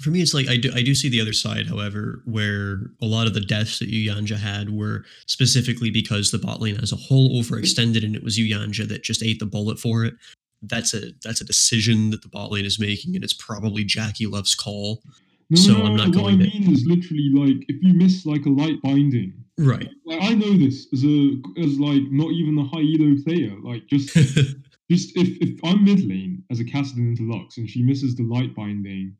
[0.00, 3.06] for me, it's like I do I do see the other side, however, where a
[3.06, 6.96] lot of the deaths that Yuyanjia had were specifically because the bot lane as a
[6.96, 10.14] whole overextended and it was Yuyanjia that just ate the bullet for it.
[10.62, 14.54] That's a that's a decision that the bot lane is making, and it's probably JackeyLove's
[14.54, 15.02] call.
[15.50, 17.94] No, So no, I'm not what going I to- mean is literally like if you
[17.94, 19.88] miss like a light binding, Right.
[20.06, 23.86] like I know this as a as like not even a high elo player, like
[23.88, 24.14] just
[24.90, 28.22] just if, if I'm mid lane as a Kassadin into Lux and she misses the
[28.22, 29.16] light binding,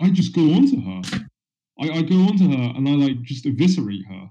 [0.00, 1.02] I- just go onto her.
[1.80, 4.30] I, I go onto her and I like just eviscerate her.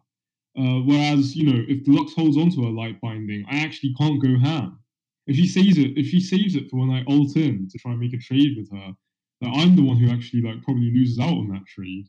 [0.57, 4.21] Uh, whereas you know if the Lux holds onto her light binding, I actually can't
[4.21, 4.79] go ham.
[5.27, 7.91] If she saves it, if she saves it for when I ult in to try
[7.91, 8.93] and make a trade with her,
[9.41, 12.07] like, I'm the one who actually like probably loses out on that trade.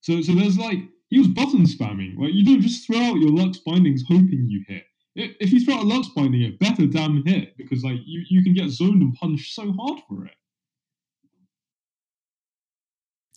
[0.00, 2.18] So so there's like he was button spamming.
[2.18, 4.84] Like you don't just throw out your Lux bindings hoping you hit.
[5.14, 8.42] If you throw out a Lux binding, it better damn hit because like you, you
[8.42, 10.32] can get zoned and punished so hard for it.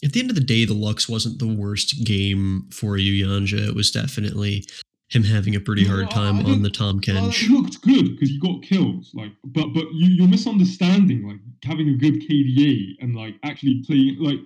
[0.03, 3.67] At the end of the day, the Lux wasn't the worst game for Yuyanjia.
[3.70, 4.65] It was definitely
[5.09, 7.43] him having a pretty No, hard time on the Tahm Uh, Kench.
[7.43, 11.89] it looked good because you got kills, like, but but you you're misunderstanding like having
[11.89, 14.39] a good KDA and like actually playing like.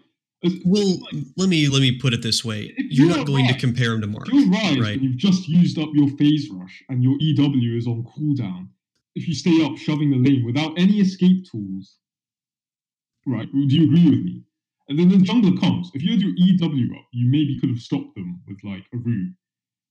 [0.65, 0.99] Well,
[1.37, 4.01] let me let me put it this way: you're you're not going to compare him
[4.01, 7.87] to Mark, you're right, you've just used up your phase rush and your EW is
[7.87, 8.67] on cooldown.
[9.15, 11.97] If you stay up shoving the lane without any escape tools,
[13.25, 13.49] right?
[13.51, 14.43] Do you agree with me?
[14.89, 15.91] And then the jungler comes.
[15.93, 18.97] If you had your EW up, you maybe could have stopped them with like a
[18.97, 19.33] root.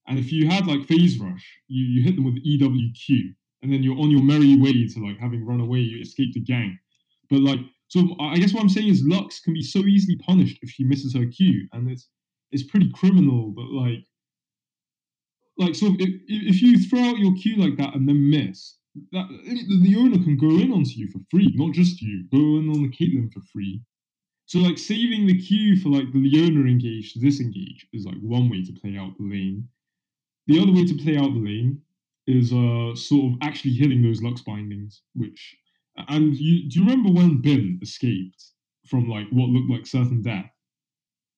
[0.06, 3.82] And if you had like phase rush, you, you hit them with EWQ, and then
[3.82, 6.78] you're on your merry way to like having run away, you escape the gang.
[7.30, 7.60] But like,
[7.92, 10.82] so I guess what I'm saying is Lux can be so easily punished if she
[10.82, 12.08] misses her cue, and it's
[12.50, 13.50] it's pretty criminal.
[13.50, 14.06] But like,
[15.58, 18.76] like so if, if if you throw out your cue like that and then miss,
[19.12, 22.24] that the, owner can go in onto you for free, not just you.
[22.32, 23.82] Go in on the Caitlyn for free.
[24.46, 28.48] So like saving the Q for like the Leona engage to disengage is like one
[28.48, 29.68] way to play out the lane.
[30.46, 31.82] The other way to play out the lane
[32.26, 35.56] is uh sort of actually hitting those Lux bindings, which
[35.96, 38.44] and you do you remember when Bin escaped
[38.86, 40.50] from like what looked like certain death?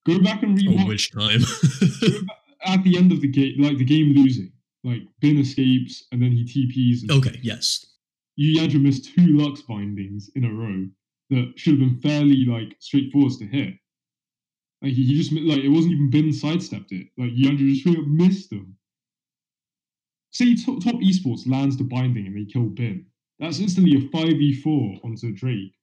[0.07, 0.81] Go back and read.
[0.81, 1.41] Oh, which time?
[2.67, 4.53] at the end of the game, like the game losing.
[4.83, 7.03] Like Bin escapes and then he TPs.
[7.03, 7.87] And okay, yes.
[8.39, 10.87] Yadra missed two Lux bindings in a row
[11.31, 13.75] that should have been fairly like straightforward to hit.
[14.83, 17.09] Like he, he just like it wasn't even Bin sidestepped it.
[17.17, 18.77] Like Yadra just straight up missed them.
[20.33, 23.07] Say top, top esports lands the binding and they kill Bin.
[23.39, 25.75] That's instantly a five v four onto Drake.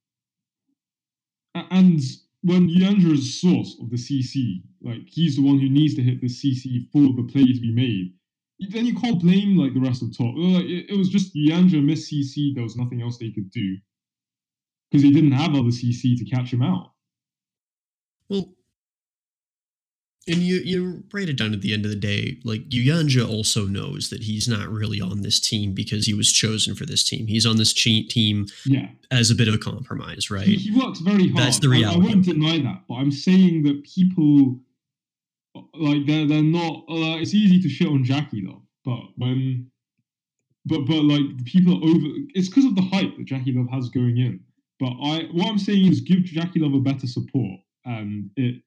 [1.54, 2.00] And
[2.44, 6.22] when Yandra is source of the CC, like he's the one who needs to hit
[6.22, 8.14] the CC for the play to be made.
[8.70, 10.34] Then you can't blame like the rest of top.
[10.38, 12.54] Like, it, was just Yandra missed CC.
[12.54, 13.78] There was nothing else they could do
[14.90, 16.92] because he didn't have other CC to catch him out.
[18.30, 18.54] Well,
[20.28, 23.66] and you you write it down at the end of the day, like Yuyanjia also
[23.66, 27.28] knows that he's not really on this team because he was chosen for this team.
[27.28, 30.46] He's on this che- team Yeah, as a bit of a compromise, right?
[30.46, 31.44] he, he works very hard.
[31.46, 32.00] That's the I- I, reality.
[32.08, 34.60] won't deny that, but I'm saying that people
[35.74, 36.84] like they're they're not.
[36.90, 39.70] Uh, it's easy to shit on Jackie though, but when,
[40.66, 42.08] but but like people are over.
[42.36, 44.40] It's because of the hype that JackeyLove has going in.
[44.80, 48.62] But I what I'm saying is give JackeyLove a better support, and it.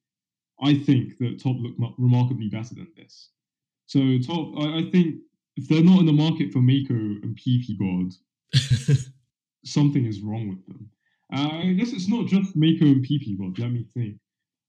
[0.63, 3.31] I think that Top look remarkably better than this.
[3.87, 5.17] So Top, I, I think
[5.57, 8.13] if they're not in the market for Mako and PP God,
[9.65, 10.89] something is wrong with them.
[11.35, 13.59] Uh, I guess it's not just Mako and PP God.
[13.59, 14.17] Let me think.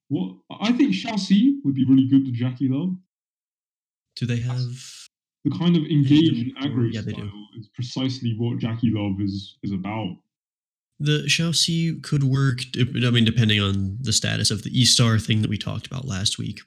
[0.08, 2.98] What I think Si would be really good to JackeyLove.
[4.16, 4.60] Do they have?
[5.44, 10.18] The kind of engage and aggro Yeah, style is precisely what JackeyLove is is about.
[11.00, 12.60] The Shaoxi could work.
[12.78, 16.06] I mean, depending on the status of the E Star thing that we talked about
[16.06, 16.62] last week.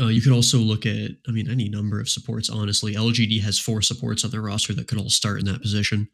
[0.00, 2.48] Uh, you could also look at, I mean, any number of supports.
[2.48, 6.08] Honestly, LGD has four supports on their roster that could all start in that position.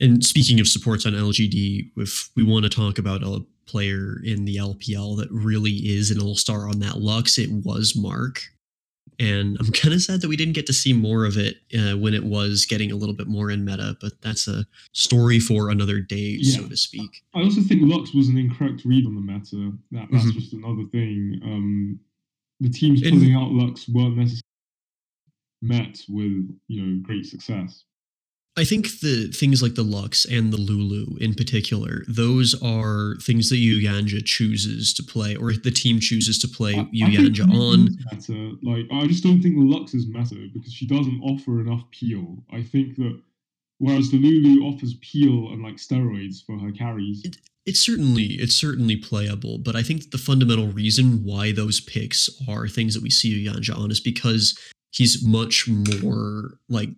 [0.00, 4.44] And speaking of supports on LGD, if we want to talk about a player in
[4.44, 8.42] the LPL that really is an all star on that Lux, it was Mark.
[9.22, 11.96] And I'm kind of sad that we didn't get to see more of it uh,
[11.96, 15.70] when it was getting a little bit more in meta, but that's a story for
[15.70, 17.22] another day, so to speak.
[17.34, 19.72] I also think Lux was an incorrect read on the meta.
[19.92, 20.32] That, that's Mhm.
[20.34, 21.40] just another thing.
[21.44, 22.00] Um,
[22.60, 24.42] the teams And- pulling out Lux weren't necessarily
[25.62, 27.84] met with you know great success.
[28.54, 33.48] I think the things like the Lux and the Lulu in particular, those are things
[33.48, 37.96] that Yuyanjia chooses to play, or the team chooses to play I- I think on.
[38.12, 41.82] Meta, like I just don't think the Lux is meta because she doesn't offer enough
[41.92, 42.44] peel.
[42.50, 43.18] I think that
[43.78, 47.24] whereas the Lulu offers peel and like steroids for her carries.
[47.64, 52.28] It's certainly it's certainly playable, but I think that the fundamental reason why those picks
[52.46, 54.58] are things that we see Yuyanjia on is because
[54.90, 56.90] he's much more like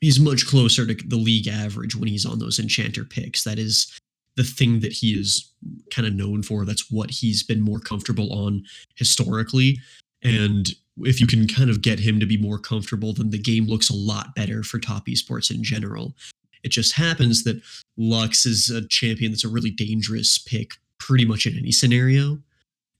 [0.00, 3.44] he's much closer to the league average when he's on those enchanter picks.
[3.44, 3.98] That is
[4.36, 5.52] the thing that he is
[5.94, 6.64] kind of known for.
[6.64, 9.78] That's what he's been more comfortable on historically.
[10.22, 13.66] And if you can kind of get him to be more comfortable, then the game
[13.66, 16.14] looks a lot better for top esports in general.
[16.62, 17.62] It just happens that
[17.96, 22.38] Lux is a champion that's a really dangerous pick pretty much in any scenario.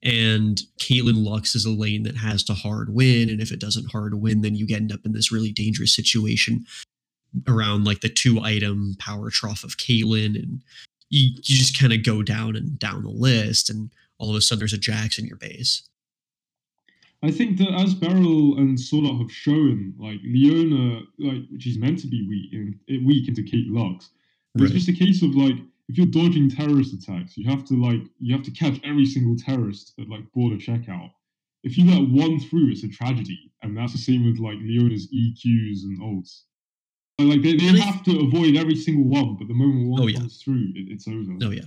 [0.02, 3.28] And Caitlyn Lux is a lane that has to hard win.
[3.28, 6.64] And if it doesn't hard win, then you end up in this really dangerous situation
[7.48, 10.36] around like the two item power trough of Caitlyn.
[10.36, 10.62] And
[11.08, 13.70] you, you just kind of go down and down the list.
[13.70, 15.82] And all of a sudden there's a Jax in your base.
[17.22, 22.06] I think that as Beryl and Sola have shown, like Leona, like she's meant to
[22.06, 24.10] be weak in, weak into Cait Lux.
[24.54, 25.56] But It's just a case of like
[25.90, 29.36] if you're dodging terrorist attacks, you have to like you have to catch every single
[29.36, 31.10] terrorist at like border checkout.
[31.62, 35.08] If you let one through, it's a tragedy, and that's the same with like Leona's
[35.12, 36.44] EQs and ults.
[37.20, 39.88] So, Like they, they And I- have to avoid every single one, but the moment
[39.88, 40.18] one Oh, yeah.
[40.18, 41.36] comes through, it, it's over.
[41.42, 41.62] Oh, yeah.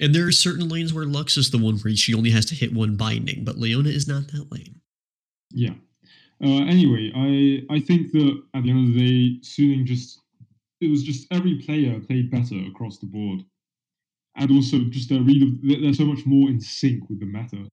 [0.00, 2.54] And there are certain lanes where Lux is the one where she only has to
[2.54, 4.80] hit one binding, but Leona is not that lane.
[5.50, 5.74] Yeah.
[6.42, 10.18] Uh, anyway, I I think that at the end of the day, Suning just
[10.80, 13.44] it was just every player played better across the board,
[14.36, 17.26] and also just their read of they're they're so much more in sync with the
[17.26, 17.68] meta.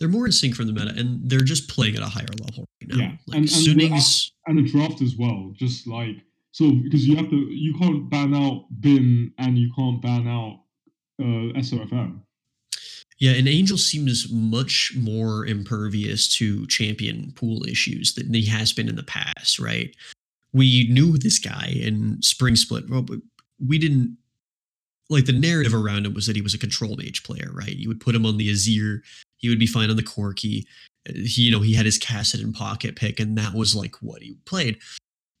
[0.00, 2.66] They're more in sync from the meta, and they're just playing at a higher level
[2.82, 2.96] right now.
[2.96, 5.52] Yeah, Like and- and Suning's and the draft as well.
[5.54, 6.16] Just like
[6.52, 10.60] so, because you have to, you can't ban out Bin and you can't ban out
[11.20, 12.20] uh, SOFM.
[13.18, 18.88] Yeah, and Angel seems much more impervious to champion pool issues than he has been
[18.88, 19.94] in the past, right?
[20.52, 23.06] We knew this guy in Spring Split, well,
[23.66, 24.18] we didn't
[25.08, 27.76] like the narrative around him was that he was a control mage player, right?
[27.76, 29.00] You would put him on the Azir,
[29.36, 30.64] he would be fine on the Corki.
[31.14, 34.36] He, you know, he had his Kassadin pocket pick, and that was like what he
[34.44, 34.78] played.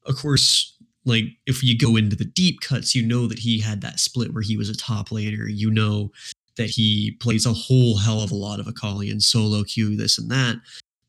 [0.04, 3.80] Of course, like if you go into the deep cuts, you know that he had
[3.80, 5.46] that split where he was a top laner.
[5.48, 6.12] You know
[6.56, 10.18] that he plays a whole hell of a lot of Akali and solo queue, this
[10.18, 10.56] and that.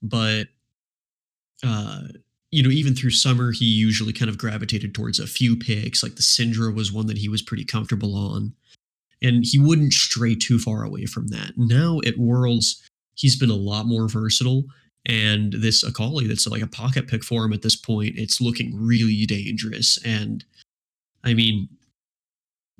[0.02, 0.48] But
[1.64, 2.02] uh,
[2.52, 6.02] you know, even through summer, he usually kind of gravitated towards a few picks.
[6.02, 8.54] Like the Syndra was one that he was pretty comfortable on.
[9.22, 11.54] And he wouldn't stray too far away from that.
[11.58, 12.88] Now at Worlds,
[13.18, 14.64] he's been a lot more versatile.
[15.06, 18.74] And this Akali that's like a pocket pick for him at this point, it's looking
[18.76, 19.98] really dangerous.
[20.06, 20.44] And
[21.24, 21.70] I mean,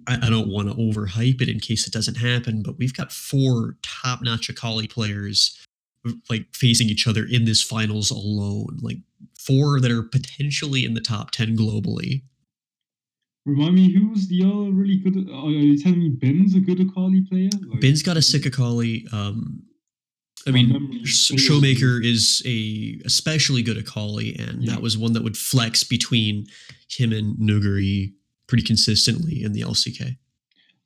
[0.08, 3.12] I, I don't want to overhype it in case it doesn't happen, but we've got
[3.12, 5.58] four top notch Akali players
[6.30, 8.78] like facing each other in this finals alone.
[8.82, 8.98] Like
[9.40, 12.24] four that are potentially in the top 10 globally.
[13.46, 15.30] Remind me, who's the other really good?
[15.30, 17.50] Are you telling me Ben's a good Akali player?
[17.68, 19.08] Like, Ben's got a sick Akali.
[19.14, 19.64] Um,
[20.48, 24.74] I mean, Showmaker is a especially good Akali, and yeah.
[24.74, 26.48] that was one that would flex between
[26.90, 28.14] him and Nuguri
[28.48, 30.18] pretty consistently in the LCK.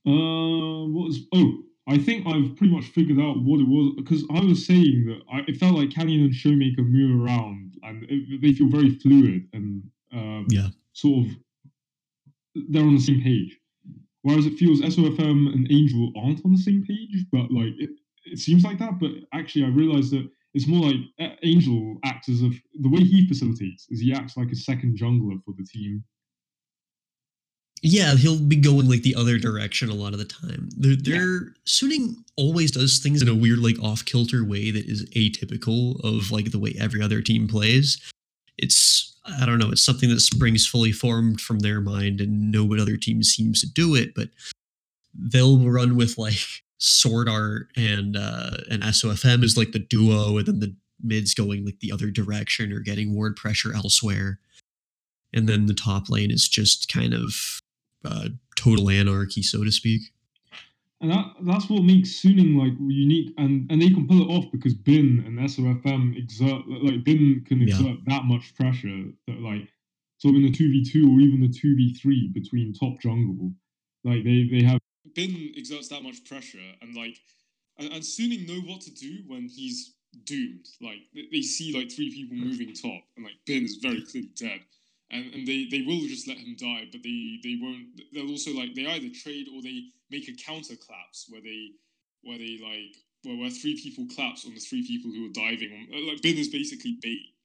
[0.06, 1.20] Uh, what was?
[1.34, 5.06] Oh, I think I've pretty much figured out what it was because I was saying
[5.08, 8.98] that I, it felt like Canyon and Showmaker move around and it, they feel very
[9.00, 11.32] fluid and um, yeah, sort of
[12.70, 13.58] they're on the same page.
[14.24, 17.90] Whereas it feels SOFM and Angel aren't on the same page, but like it,
[18.26, 19.00] it seems like that.
[19.00, 23.00] But actually, I realized that it's more like uh, Angel acts as if the way
[23.00, 26.04] he facilitates is he acts like a second jungler for the team.
[27.84, 30.70] Yeah, he'll be going like the other direction a lot of the time.
[30.78, 31.50] They're, they're yeah.
[31.66, 36.32] Suning always does things in a weird, like off kilter way that is atypical of
[36.32, 38.00] like the way every other team plays.
[38.58, 42.72] It's I don't know, it's something that springs fully formed from their mind, and no
[42.76, 44.14] other team seems to do it.
[44.16, 44.30] But
[45.14, 46.40] they'll run with like
[46.82, 51.64] Sword Art and uh, and SOFM is like the duo, and then the mids going
[51.64, 54.40] like the other direction or getting ward pressure elsewhere,
[55.32, 57.62] and then the top lane is just kind of
[58.04, 60.02] uh, total anarchy, so to speak.
[61.02, 64.52] And that that's what makes Suning like unique, and and they can pull it off
[64.52, 68.18] because Bin and SOFM exert like Bin can exert yeah.
[68.18, 69.70] that much pressure that like
[70.18, 73.52] so in the two v two or even the two v three between top jungle,
[74.04, 74.81] like they they have
[75.16, 77.18] Bin exerts that much pressure, and like
[77.78, 79.94] and, and Suning know what to do when he's
[80.26, 80.68] doomed.
[80.82, 81.00] Like
[81.32, 82.46] they see like three people mm.
[82.46, 84.62] moving top, and like Bin is very clearly dead
[85.12, 88.02] and, and they, they will just let him die, but they, they won't.
[88.14, 91.72] They'll also like they either trade or they make a counter collapse where they
[92.24, 95.72] where they like where, where three people collapse on the three people who are diving.
[95.72, 97.36] On, like Bin is basically bait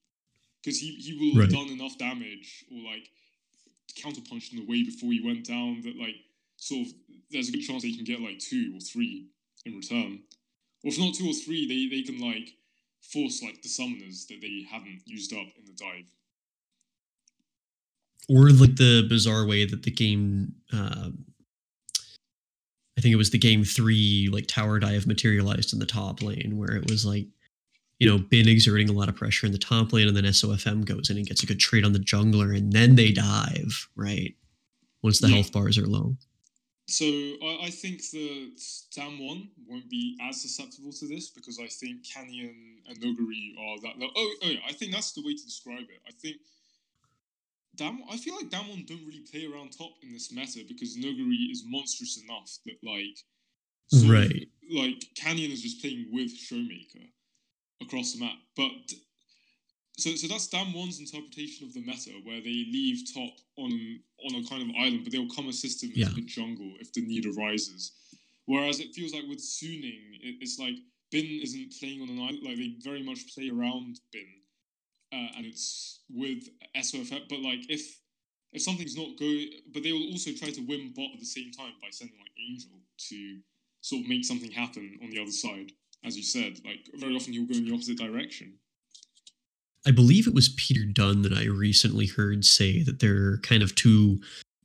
[0.63, 1.51] because he he will right.
[1.51, 3.11] have done enough damage or like
[3.99, 6.17] counterpunched in the way before he went down that like
[6.57, 6.93] sort of
[7.31, 9.27] there's a good chance they can get like two or three
[9.65, 10.21] in return.
[10.85, 12.51] Or if not two or three, they, they can like
[13.13, 16.07] force like the summoners that they haven't used up in the dive
[18.29, 21.11] or like the bizarre way that the game uh,
[22.99, 26.57] I think it was the game three like tower dive materialized in the top lane
[26.57, 27.27] where it was like
[27.99, 30.85] you know Bin exerting a lot of pressure in the top lane and then SOFM
[30.85, 34.35] goes in and gets a good trade on the jungler and then they dive right
[35.03, 35.35] once the yeah.
[35.35, 36.17] health bars are low.
[36.89, 38.53] So I, I think that
[38.97, 43.95] Damwon won't be as susceptible to this because I think Canyon and Nuguri are that.
[44.01, 46.01] Oh, oh yeah, I think that's the way to describe it.
[46.07, 46.37] I think
[47.75, 51.51] Dam- I feel like Damwon don't really play around top in this meta because Nuguri
[51.51, 53.19] is monstrous enough that like
[53.89, 57.09] so, right like Canyon is just playing with Showmaker
[57.83, 58.37] across the map.
[58.57, 58.93] But
[59.99, 64.49] so so that's one's interpretation of the meta where they leave top on on a
[64.49, 66.09] kind of island, but they'll come assist him yeah.
[66.17, 67.93] in jungle if the need arises.
[68.47, 70.77] Whereas it feels like with Suning, it, it's like
[71.11, 74.27] Bin isn't playing on an island, like they very much play around Bin
[75.13, 77.29] uh, and it's with SOFM.
[77.29, 78.01] But like if
[78.53, 81.51] if something's not going, but they will also try to win bot at the same
[81.53, 82.79] time by sending like Angel
[83.11, 83.39] to
[83.83, 85.73] sort of make something happen on the other side.
[86.05, 88.55] As you said, like very often he'll go in the opposite direction.
[89.87, 93.63] I believe it was Peter Dunn that I recently heard say that there are kind
[93.63, 94.21] of two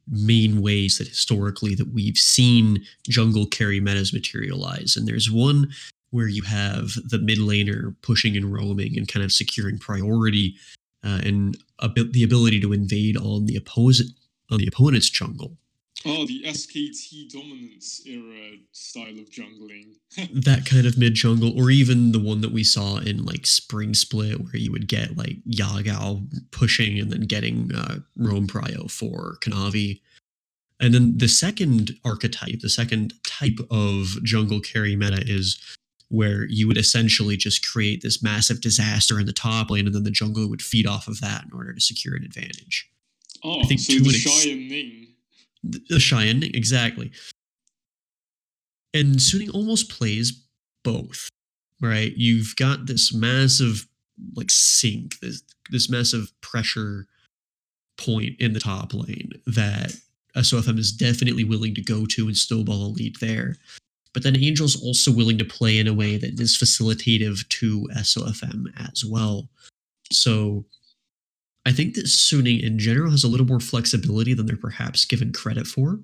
[0.10, 4.98] main ways that historically that we've seen jungle carry metas materialize.
[4.98, 5.72] And there's one
[6.10, 10.56] where you have the mid laner pushing and roaming and kind of securing priority
[11.04, 14.08] uh, and the ability to invade on the opposite
[14.50, 15.56] on the opponent's jungle.
[16.06, 19.98] Oh, the SKT dominance era style of jungling.
[20.34, 23.94] that kind of mid jungle, or even the one that we saw in like Spring
[23.94, 29.38] Split, where you would get like Yagao pushing and then getting uh, Roam Prio for
[29.42, 30.02] Kanavi.
[30.80, 35.60] And then the second archetype, the second type of jungle carry meta is
[36.10, 40.04] where you would essentially just create this massive disaster in the top lane, and then
[40.04, 42.90] the jungle would feed off of that in order to secure an advantage.
[43.44, 45.11] Oh, I think so the ex- Xian
[45.64, 47.12] The, Xian Ning, exactly.
[48.94, 50.44] And Suning almost plays
[50.84, 51.30] both,
[51.82, 52.14] right?
[52.16, 53.88] You've got this massive
[54.36, 57.08] like sink, this this massive pressure
[57.98, 59.96] point in the top lane that
[60.36, 63.56] SOFM is definitely willing to go to and snowball a lead there.
[64.14, 68.66] But then Angel's also willing to play in a way that is facilitative to SOFM
[68.92, 69.48] as well.
[70.12, 70.66] So
[71.66, 75.32] I think that Suning in general has a little more flexibility than they're perhaps given
[75.34, 76.00] credit for.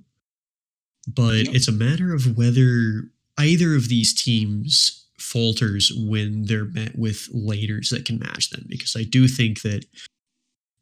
[1.08, 1.56] but Yep.
[1.56, 7.90] it's a matter of whether either of these teams falters when they're met with laners
[7.92, 8.66] that can match them.
[8.68, 9.86] Because I do think that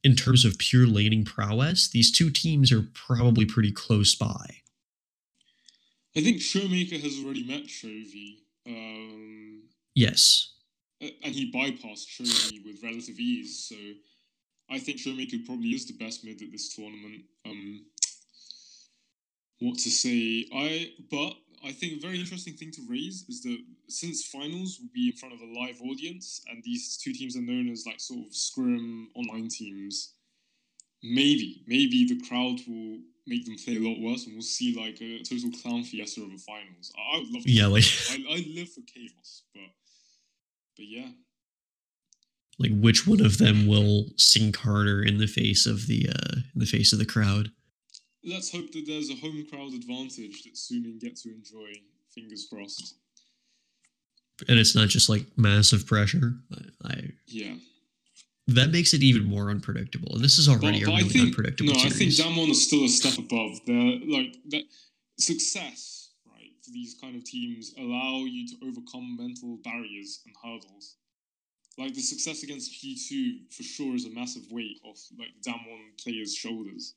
[0.04, 4.62] in terms of pure laning prowess, these two teams are probably pretty close by.
[6.18, 9.62] I think Showmaker has already met Chovy, um,
[9.94, 10.54] Yes.
[11.02, 13.60] and he bypassed Chovy with relative ease.
[13.70, 13.76] So
[14.70, 17.24] I think Showmaker probably is the best mid at this tournament.
[17.45, 17.86] Um,
[19.59, 20.47] what to say?
[20.53, 23.57] I but I think a very interesting thing to raise is that
[23.88, 27.41] since finals will be in front of a live audience, and these two teams are
[27.41, 30.13] known as like sort of scrim online teams,
[31.03, 35.01] maybe maybe the crowd will make them play a lot worse, and we'll see like
[35.01, 36.91] a total clown fiesta of a finals.
[36.97, 37.43] I, would love.
[37.43, 37.86] To Yeah, like.
[38.09, 39.70] I, I live for chaos, but
[40.76, 41.09] but yeah,
[42.58, 46.60] like which one of them will sink harder in the face of the uh in
[46.60, 47.51] the face of the crowd.
[48.24, 51.72] let's hope that there's a home crowd advantage that Suning get to enjoy.
[52.14, 52.95] Fingers crossed.
[54.47, 56.34] And it's not just like massive pressure.
[56.84, 57.56] I, I Yeah,
[58.47, 60.14] that makes it even more unpredictable.
[60.16, 62.12] And this is already but, a really I think unpredictable no, I think.
[62.12, 63.60] Damwon is still a step above.
[63.66, 64.64] They're like that
[65.20, 66.51] success, right?
[66.64, 70.97] For these kind of teams, allow you to overcome mental barriers and hurdles.
[71.78, 76.02] Like the success against G two for sure is a massive weight off like Damwon
[76.02, 76.96] players' shoulders.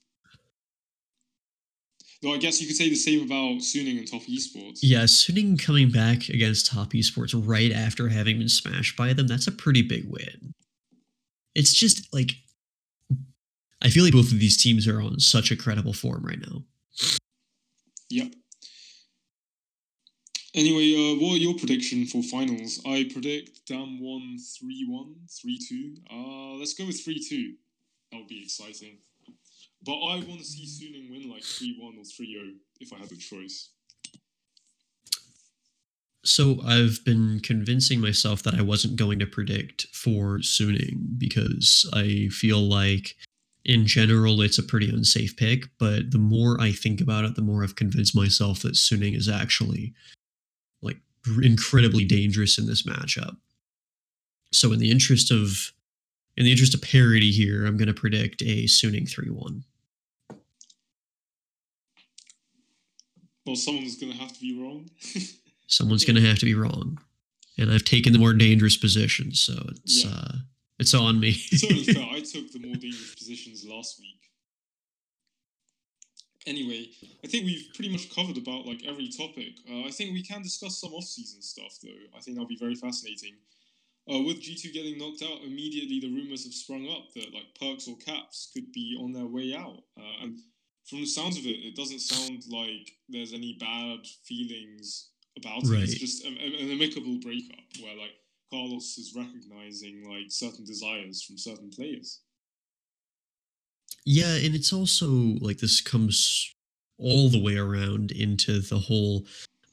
[2.22, 4.80] Though I guess you could say the same about Suning and Top Esports.
[4.82, 9.46] Yeah, Suning coming back against Top Esports right after having been smashed by them, that's
[9.46, 10.54] a pretty big win.
[11.54, 12.32] It's just like
[13.82, 16.62] I feel like both of these teams are on such a credible form right now.
[18.10, 18.32] Yep.
[20.58, 22.80] Anyway, uh, what are your prediction for finals?
[22.84, 25.94] I predict Damwon 3 1, 3 2.
[26.10, 27.52] Uh, let's go with 3 2.
[28.10, 28.98] That would be exciting.
[29.86, 32.44] But I want to see Suning win like 3 1 or 3 0
[32.80, 33.68] if I had the choice.
[36.24, 42.30] So I've been convincing myself that I wasn't going to predict for Suning because I
[42.32, 43.14] feel like
[43.64, 47.42] in general it's a pretty unsafe pick, but the more I think about it, the
[47.42, 49.94] more I've convinced myself that Suning is actually
[51.42, 53.36] incredibly dangerous in this matchup.
[54.52, 55.72] So in the interest of
[56.36, 59.62] in the interest of parity here, I'm going to predict a Suning 3-1.
[63.44, 64.90] Well, someone's going to have to be wrong.
[65.70, 66.98] Someone's going to have to be wrong.
[67.58, 70.10] And I've taken the more dangerous position, so it's Yeah.
[70.10, 70.32] uh
[70.78, 71.30] it's on me.
[71.50, 72.04] it's only fair.
[72.10, 74.30] I took the more dangerous positions last week.
[76.48, 76.88] Anyway,
[77.24, 79.52] I think we've pretty much covered about like every topic.
[79.70, 82.02] Uh, I think we can discuss some off-season stuff though.
[82.16, 83.34] I think that'll be very fascinating.
[84.10, 87.86] Uh, with G2 getting knocked out, immediately the rumors have sprung up that like Perks
[87.88, 89.82] or Caps could be on their way out.
[89.98, 90.38] Uh, and
[90.88, 95.68] from the sounds of it, it doesn't sound like there's any bad feelings about it.
[95.82, 98.14] It's just a, a- an amicable breakup where like
[98.50, 102.20] Carlos is recognizing like certain desires from certain players.
[104.04, 105.06] Yeah, and it's also
[105.40, 106.54] like this comes
[106.98, 109.24] all the way around into the whole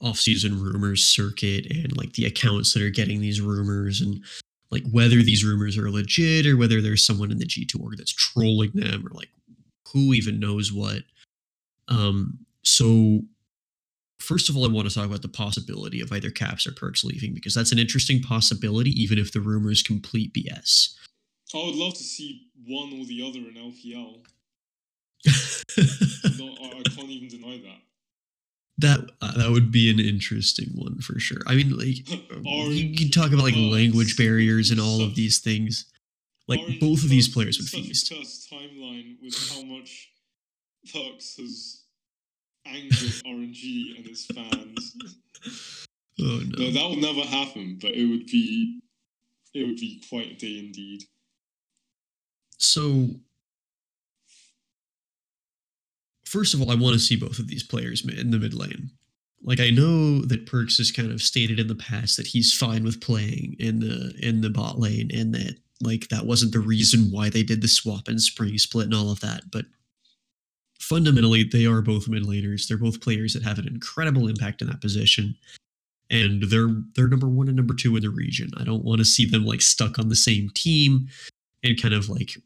[0.02, 4.24] off-season rumors circuit and like the accounts that are getting these rumors and
[4.72, 8.14] like whether these rumors are legit or whether there's someone in the G2 org that's
[8.14, 9.30] trolling them or like
[9.92, 11.04] who even knows what.
[11.88, 13.22] Um so
[14.20, 17.04] first of all I want to talk about the possibility of either Caps or Perks
[17.04, 20.94] leaving because that's an interesting possibility even if the rumor is complete BS.
[21.54, 24.26] I would love to see one or the other in LPL.
[26.38, 27.82] No, I, I can't even deny that.
[28.78, 31.40] That uh, that would be an interesting one for sure.
[31.48, 35.86] I mean, like you can talk about like language barriers and all of these things.
[36.48, 38.12] Like both of these players would feast.
[38.14, 40.12] cursed timeline with how much
[40.94, 41.84] Perks has
[42.66, 44.96] angered RNG and his fans.
[46.18, 46.72] Oh No, no!
[46.72, 48.80] that will never happen, but it would be
[49.54, 51.04] it would be quite a day indeed.
[52.58, 53.10] So
[56.26, 58.92] first of all, I want to see both of these players in the mid lane.
[59.44, 62.84] Like I know that Perks has kind of stated in the past that he's fine
[62.84, 67.12] with playing in the in the bot lane and that like that wasn't the reason
[67.12, 69.66] why they did the swap and spring split and all of that, but
[70.80, 72.68] fundamentally they are both mid laners.
[72.68, 75.36] They're both players that have an incredible impact in that position.
[76.10, 78.52] And they're they're number one and number two in the region.
[78.58, 81.08] I don't want to see them like stuck on the same team
[81.74, 82.38] kind of like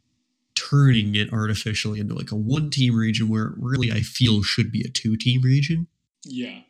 [0.56, 4.72] turning it artificially into like a one team region where it really I feel should
[4.72, 5.88] be a two team region.
[6.24, 6.62] Yeah.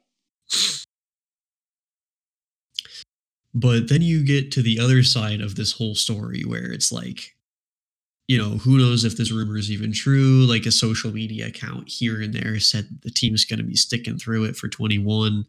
[3.53, 7.35] But then you get to the other side of this whole story where it's like
[8.29, 10.45] you know, who knows if this rumor is even true?
[10.45, 14.19] Like a social media account here and there said the team's going to be sticking
[14.19, 15.45] through it for 21.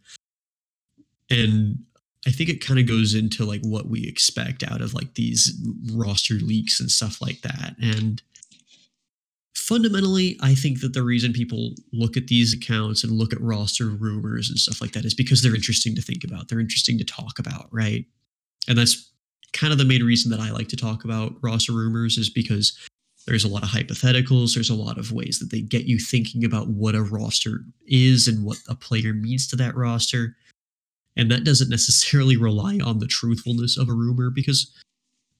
[1.29, 1.85] And
[2.27, 5.59] I think it kind of goes into like what we expect out of like these
[5.93, 7.77] roster leaks and stuff like that.
[7.81, 8.23] And
[9.55, 13.87] fundamentally, I think that the reason people look at these accounts and look at roster
[13.87, 16.49] rumors and stuff like that is because they're interesting to think about.
[16.49, 18.05] They're interesting to talk about, right?
[18.69, 19.11] And that's
[19.53, 22.79] kind of the main reason that I like to talk about roster rumors is because
[23.27, 24.55] there's a lot of hypotheticals.
[24.55, 28.27] There's a lot of ways that they get you thinking about what a roster is
[28.27, 30.37] and what a player means to that roster.
[31.17, 34.73] And that doesn't necessarily rely on the truthfulness of a rumor because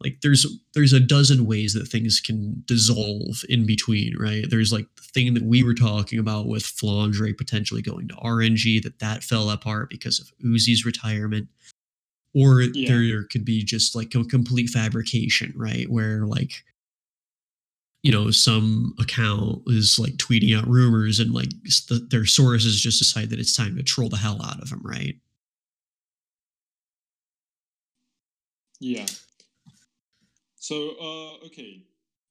[0.03, 4.45] like there's there's a dozen ways that things can dissolve in between, right?
[4.49, 8.83] There's like the thing that we were talking about with Flandre potentially going to RNG
[8.83, 11.49] that that fell apart because of Uzi's retirement
[12.35, 12.89] or Yeah.
[12.89, 16.63] there could be just like a complete fabrication right where like
[18.03, 21.51] you know some account is like tweeting out rumors and like
[21.89, 24.81] the, their sources just decide that it's time to troll the hell out of them
[24.83, 25.17] right
[28.81, 29.07] Yeah.
[30.57, 31.87] So, uh, okay,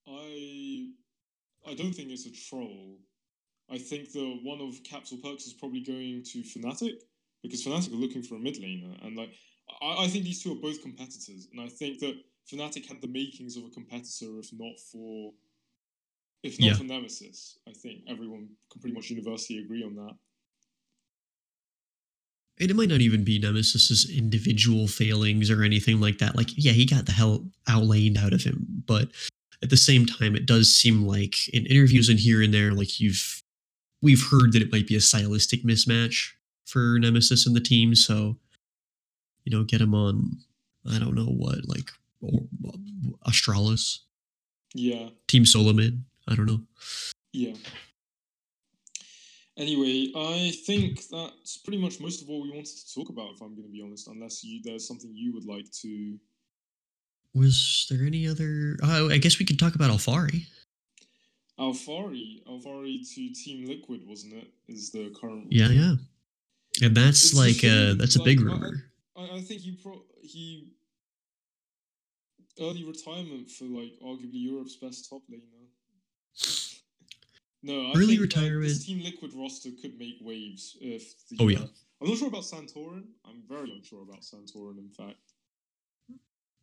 [0.08, 0.92] I
[1.68, 2.98] I don't think it's a troll.
[3.70, 7.02] I think the one of Caps or Perks is probably going to Fnatic
[7.44, 9.34] because Fnatic are looking for a mid laner, and like
[9.82, 12.16] I, I think these two are both competitors, and I think that
[12.52, 15.34] Fnatic had the makings of a competitor, if not for
[16.44, 16.74] if not Yeah.
[16.74, 17.60] for Nemesis.
[17.68, 20.16] I think everyone can pretty much universally agree on that.
[22.60, 26.72] And it might not even be nemesis's individual failings or anything like that like yeah
[26.72, 29.10] he got the hell outlaned out of him but
[29.64, 33.00] at the same time it does seem like in interviews and here and there like
[33.00, 33.44] you've
[34.02, 36.32] we've heard that it might be a stylistic mismatch
[36.66, 38.38] for nemesis and the team so
[39.46, 40.38] you know get him on
[40.94, 41.90] i don't know what like
[42.22, 42.78] or, uh,
[43.30, 44.00] astralis
[44.74, 45.10] Yeah.
[45.28, 46.62] team solomid i don't know
[47.34, 47.54] Yeah.
[49.60, 53.34] Anyway, I think that's pretty much most of what we wanted to talk about.
[53.36, 56.18] If I'm going to be honest, unless you there's something you would like to.
[57.36, 60.46] was there any other oh, i guess we could talk about alphari
[61.60, 64.48] Alphari, Alphari to Team Liquid, wasn't it?
[64.70, 65.48] Is the current.
[65.52, 65.82] yeah rumor.
[65.82, 65.94] yeah
[66.88, 68.84] and that's It's a like uh shame, that's a big like, I- I- rumor
[69.18, 70.44] I, I think he pro he
[72.62, 75.59] early retirement for like arguably Europe's best top laner.
[77.62, 81.28] No, I Early think, uh, retirement- this Team Liquid roster could make waves if.
[81.30, 81.60] The, Oh, yeah.
[81.60, 81.68] uh,
[82.02, 83.04] I'm not sure about Santorin.
[83.26, 84.78] I'm very unsure about Santorin.
[84.78, 85.18] In fact.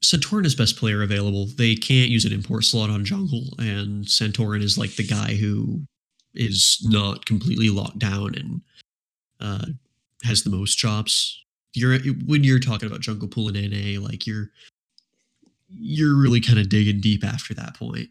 [0.02, 1.46] Santorin is best player available.
[1.46, 5.82] They can't use an import slot on jungle, and Santorin is like the guy who
[6.34, 8.60] is not completely locked down and
[9.40, 9.66] uh,
[10.22, 11.42] has the most chops.
[11.74, 14.50] You're when you're talking about jungle pool and NA, like you're
[15.68, 18.08] you're really kind of digging deep after that point.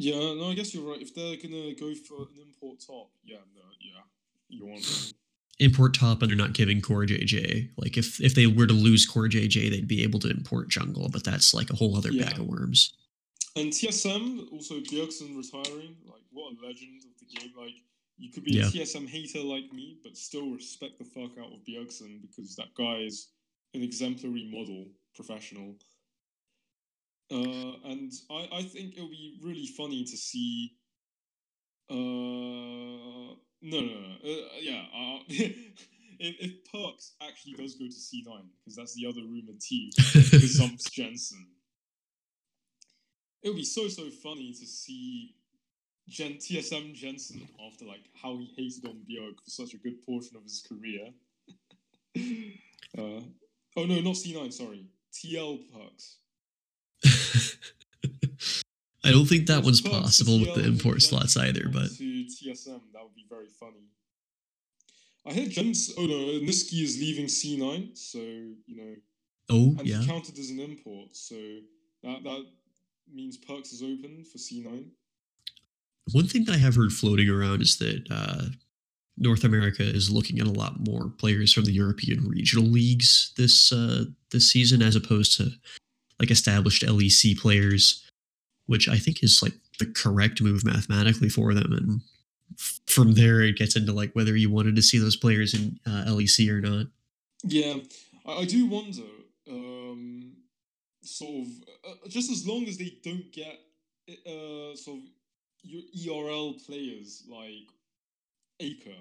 [0.00, 1.00] Yeah, no, I guess you're right.
[1.00, 4.00] If they're gonna go for an import top, yeah, no, yeah,
[4.48, 5.14] you want them.
[5.58, 7.70] Import top, and they're not giving Core JJ.
[7.76, 11.10] Like if if they were to lose Core JJ, they'd be able to import jungle,
[11.10, 12.94] but that's like a whole other bag of worms.
[13.56, 15.96] And TSM also Bjergsen retiring.
[16.06, 17.52] Like, what a legend of the game.
[17.58, 17.74] Like,
[18.16, 18.68] you could be Yeah.
[18.68, 22.72] a TSM hater like me, but still respect the fuck out of Bjergsen because that
[22.74, 23.28] guy is
[23.74, 25.76] an exemplary model professional.
[27.32, 30.72] Uh, and I, I think it'll be really funny to see.
[31.88, 34.14] Uh, no, no, no.
[34.24, 34.82] Uh, yeah.
[34.94, 39.90] Uh, if, if Perks actually does go to C9, because that's the other rumored team,
[39.98, 41.46] gazumps Jensen.
[43.42, 45.34] It would be so so funny to see
[46.08, 50.36] Gen TSM Jensen after like how he hated on Björk for such a good portion
[50.36, 51.10] of his career.
[52.98, 53.22] uh,
[53.76, 54.52] oh no, not C9.
[54.52, 56.16] Sorry, TL Perks.
[59.04, 63.02] I don't think that one's possible with the import slots either, but to TSM that
[63.02, 63.88] would be very funny.
[65.26, 65.92] I heard Jens.
[65.96, 68.94] Oh no, Nisqy is leaving C9, so you know
[69.50, 70.02] oh and yeah.
[70.06, 71.34] counted as an import, so
[72.02, 72.46] that that
[73.12, 74.86] means Perks is open for C9.
[76.12, 78.46] One thing that I have heard floating around is that uh,
[79.16, 83.72] North America is looking at a lot more players from the European regional leagues this
[83.72, 85.50] uh, this season, as opposed to
[86.20, 88.06] like established LEC players,
[88.66, 91.72] which I think is like the correct move mathematically for them.
[91.72, 92.00] And
[92.86, 96.04] from there, it gets into like whether you wanted to see those players in uh,
[96.06, 96.86] LEC or not.
[97.42, 97.76] Yeah,
[98.26, 99.02] I, I do wonder.
[99.50, 100.36] Um,
[101.02, 101.48] sort of,
[101.88, 103.58] uh, just as long as they don't get
[104.26, 105.04] uh, sort of
[105.62, 105.82] your
[106.28, 107.68] ERL players like
[108.62, 108.94] Aker.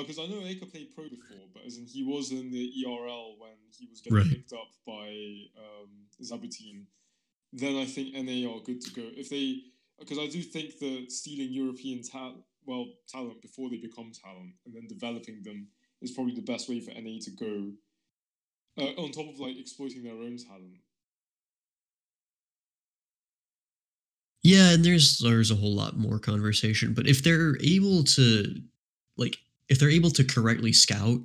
[0.00, 3.36] Because I know Aker played pro before, but as in he was in the ERL
[3.38, 4.30] when he was getting Right.
[4.30, 5.08] picked up by
[5.58, 5.90] um,
[6.22, 6.86] Zabutin.
[7.52, 9.02] then I think NA are good to go.
[9.14, 9.64] If they,
[9.98, 14.74] because I do think that stealing European talent, well, talent before they become talent, and
[14.74, 15.68] then developing them
[16.00, 17.72] is probably the best way for NA to go.
[18.78, 20.78] Uh, on top of like exploiting their own talent.
[24.42, 28.62] Yeah, and there's there's a whole lot more conversation, but if they're able to
[29.16, 29.38] like
[29.68, 31.20] if they're able to correctly scout,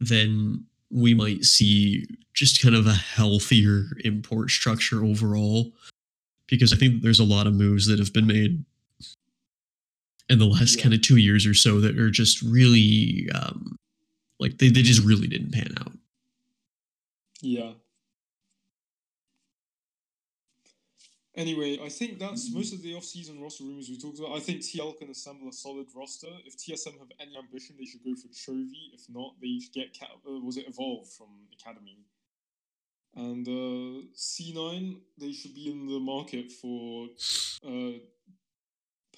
[0.00, 5.72] then we might see just kind of a healthier import structure overall
[6.48, 8.64] because I think there's a lot of moves that have been made
[10.28, 10.82] in the last Yeah.
[10.82, 13.76] kind of 2 years or so that are just really um
[14.38, 15.92] like they, they just really didn't pan out.
[17.40, 17.72] Yeah.
[21.34, 24.36] Anyway, I think that's most of the off-season roster rumors we talked about.
[24.36, 26.28] I think TL can assemble a solid roster.
[26.44, 28.92] If TSM have any ambition, they should go for Chovy.
[28.92, 31.28] If not, they should get uh, was it Evolve from
[31.58, 32.04] Academy.
[33.14, 37.08] And uh, C9, they should be in the market for
[37.66, 37.98] uh,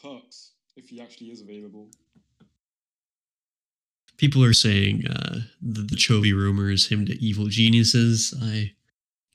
[0.01, 1.89] Perkz if he actually is available.
[4.17, 8.33] People are saying uh the, the Chovy rumor is him to evil geniuses.
[8.41, 8.75] I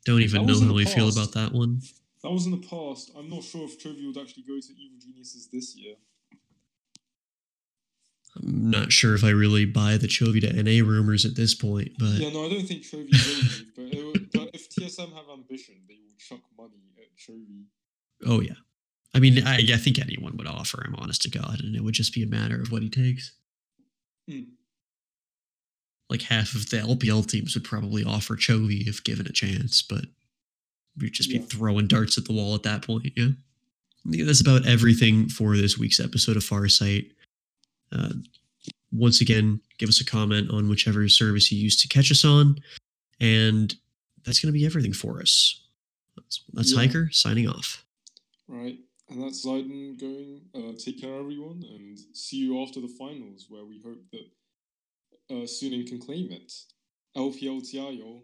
[0.05, 1.81] don't even know how I feel about that one.
[2.23, 3.11] That was in the past.
[3.17, 5.95] I'm not sure if Chovy would actually go to Evil Geniuses this year.
[8.35, 11.91] I'm not sure if I really buy the Chovy to NA rumors at this point,
[11.97, 13.65] but Yeah, no, I don't think Chovy will leave.
[13.75, 17.65] But, it will, but if TSM have ambition, they will chuck money at Chovy.
[18.25, 18.55] oh yeah.
[19.15, 21.95] I mean, I, I think anyone would offer him, honest to God, and it would
[21.95, 23.33] just be a matter of what he takes.
[24.29, 24.41] Hmm.
[26.09, 30.05] Like half of the LPL teams would probably offer Chovy if given a chance, but
[30.97, 33.11] we'd just be throwing darts at the wall at that point.
[33.15, 33.29] Yeah.
[34.09, 37.11] Think that's about everything for this week's episode of Farsight.
[37.91, 38.09] Uh,
[38.91, 42.57] once again, give us a comment on whichever service you use to catch us on,
[43.19, 43.75] and
[44.23, 45.61] that's going to be everything for us.
[46.15, 46.79] That's, that's Yeah.
[46.79, 47.85] Hiker signing off.
[48.47, 48.79] Right.
[49.09, 50.41] And that's Zayden going.
[50.55, 54.27] Uh, take care, everyone, and see you after the finals, where we hope that
[55.31, 56.53] uh, Suning can claim it.
[57.17, 58.21] LPL Jiayou.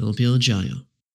[0.00, 0.84] LPL Jiayou.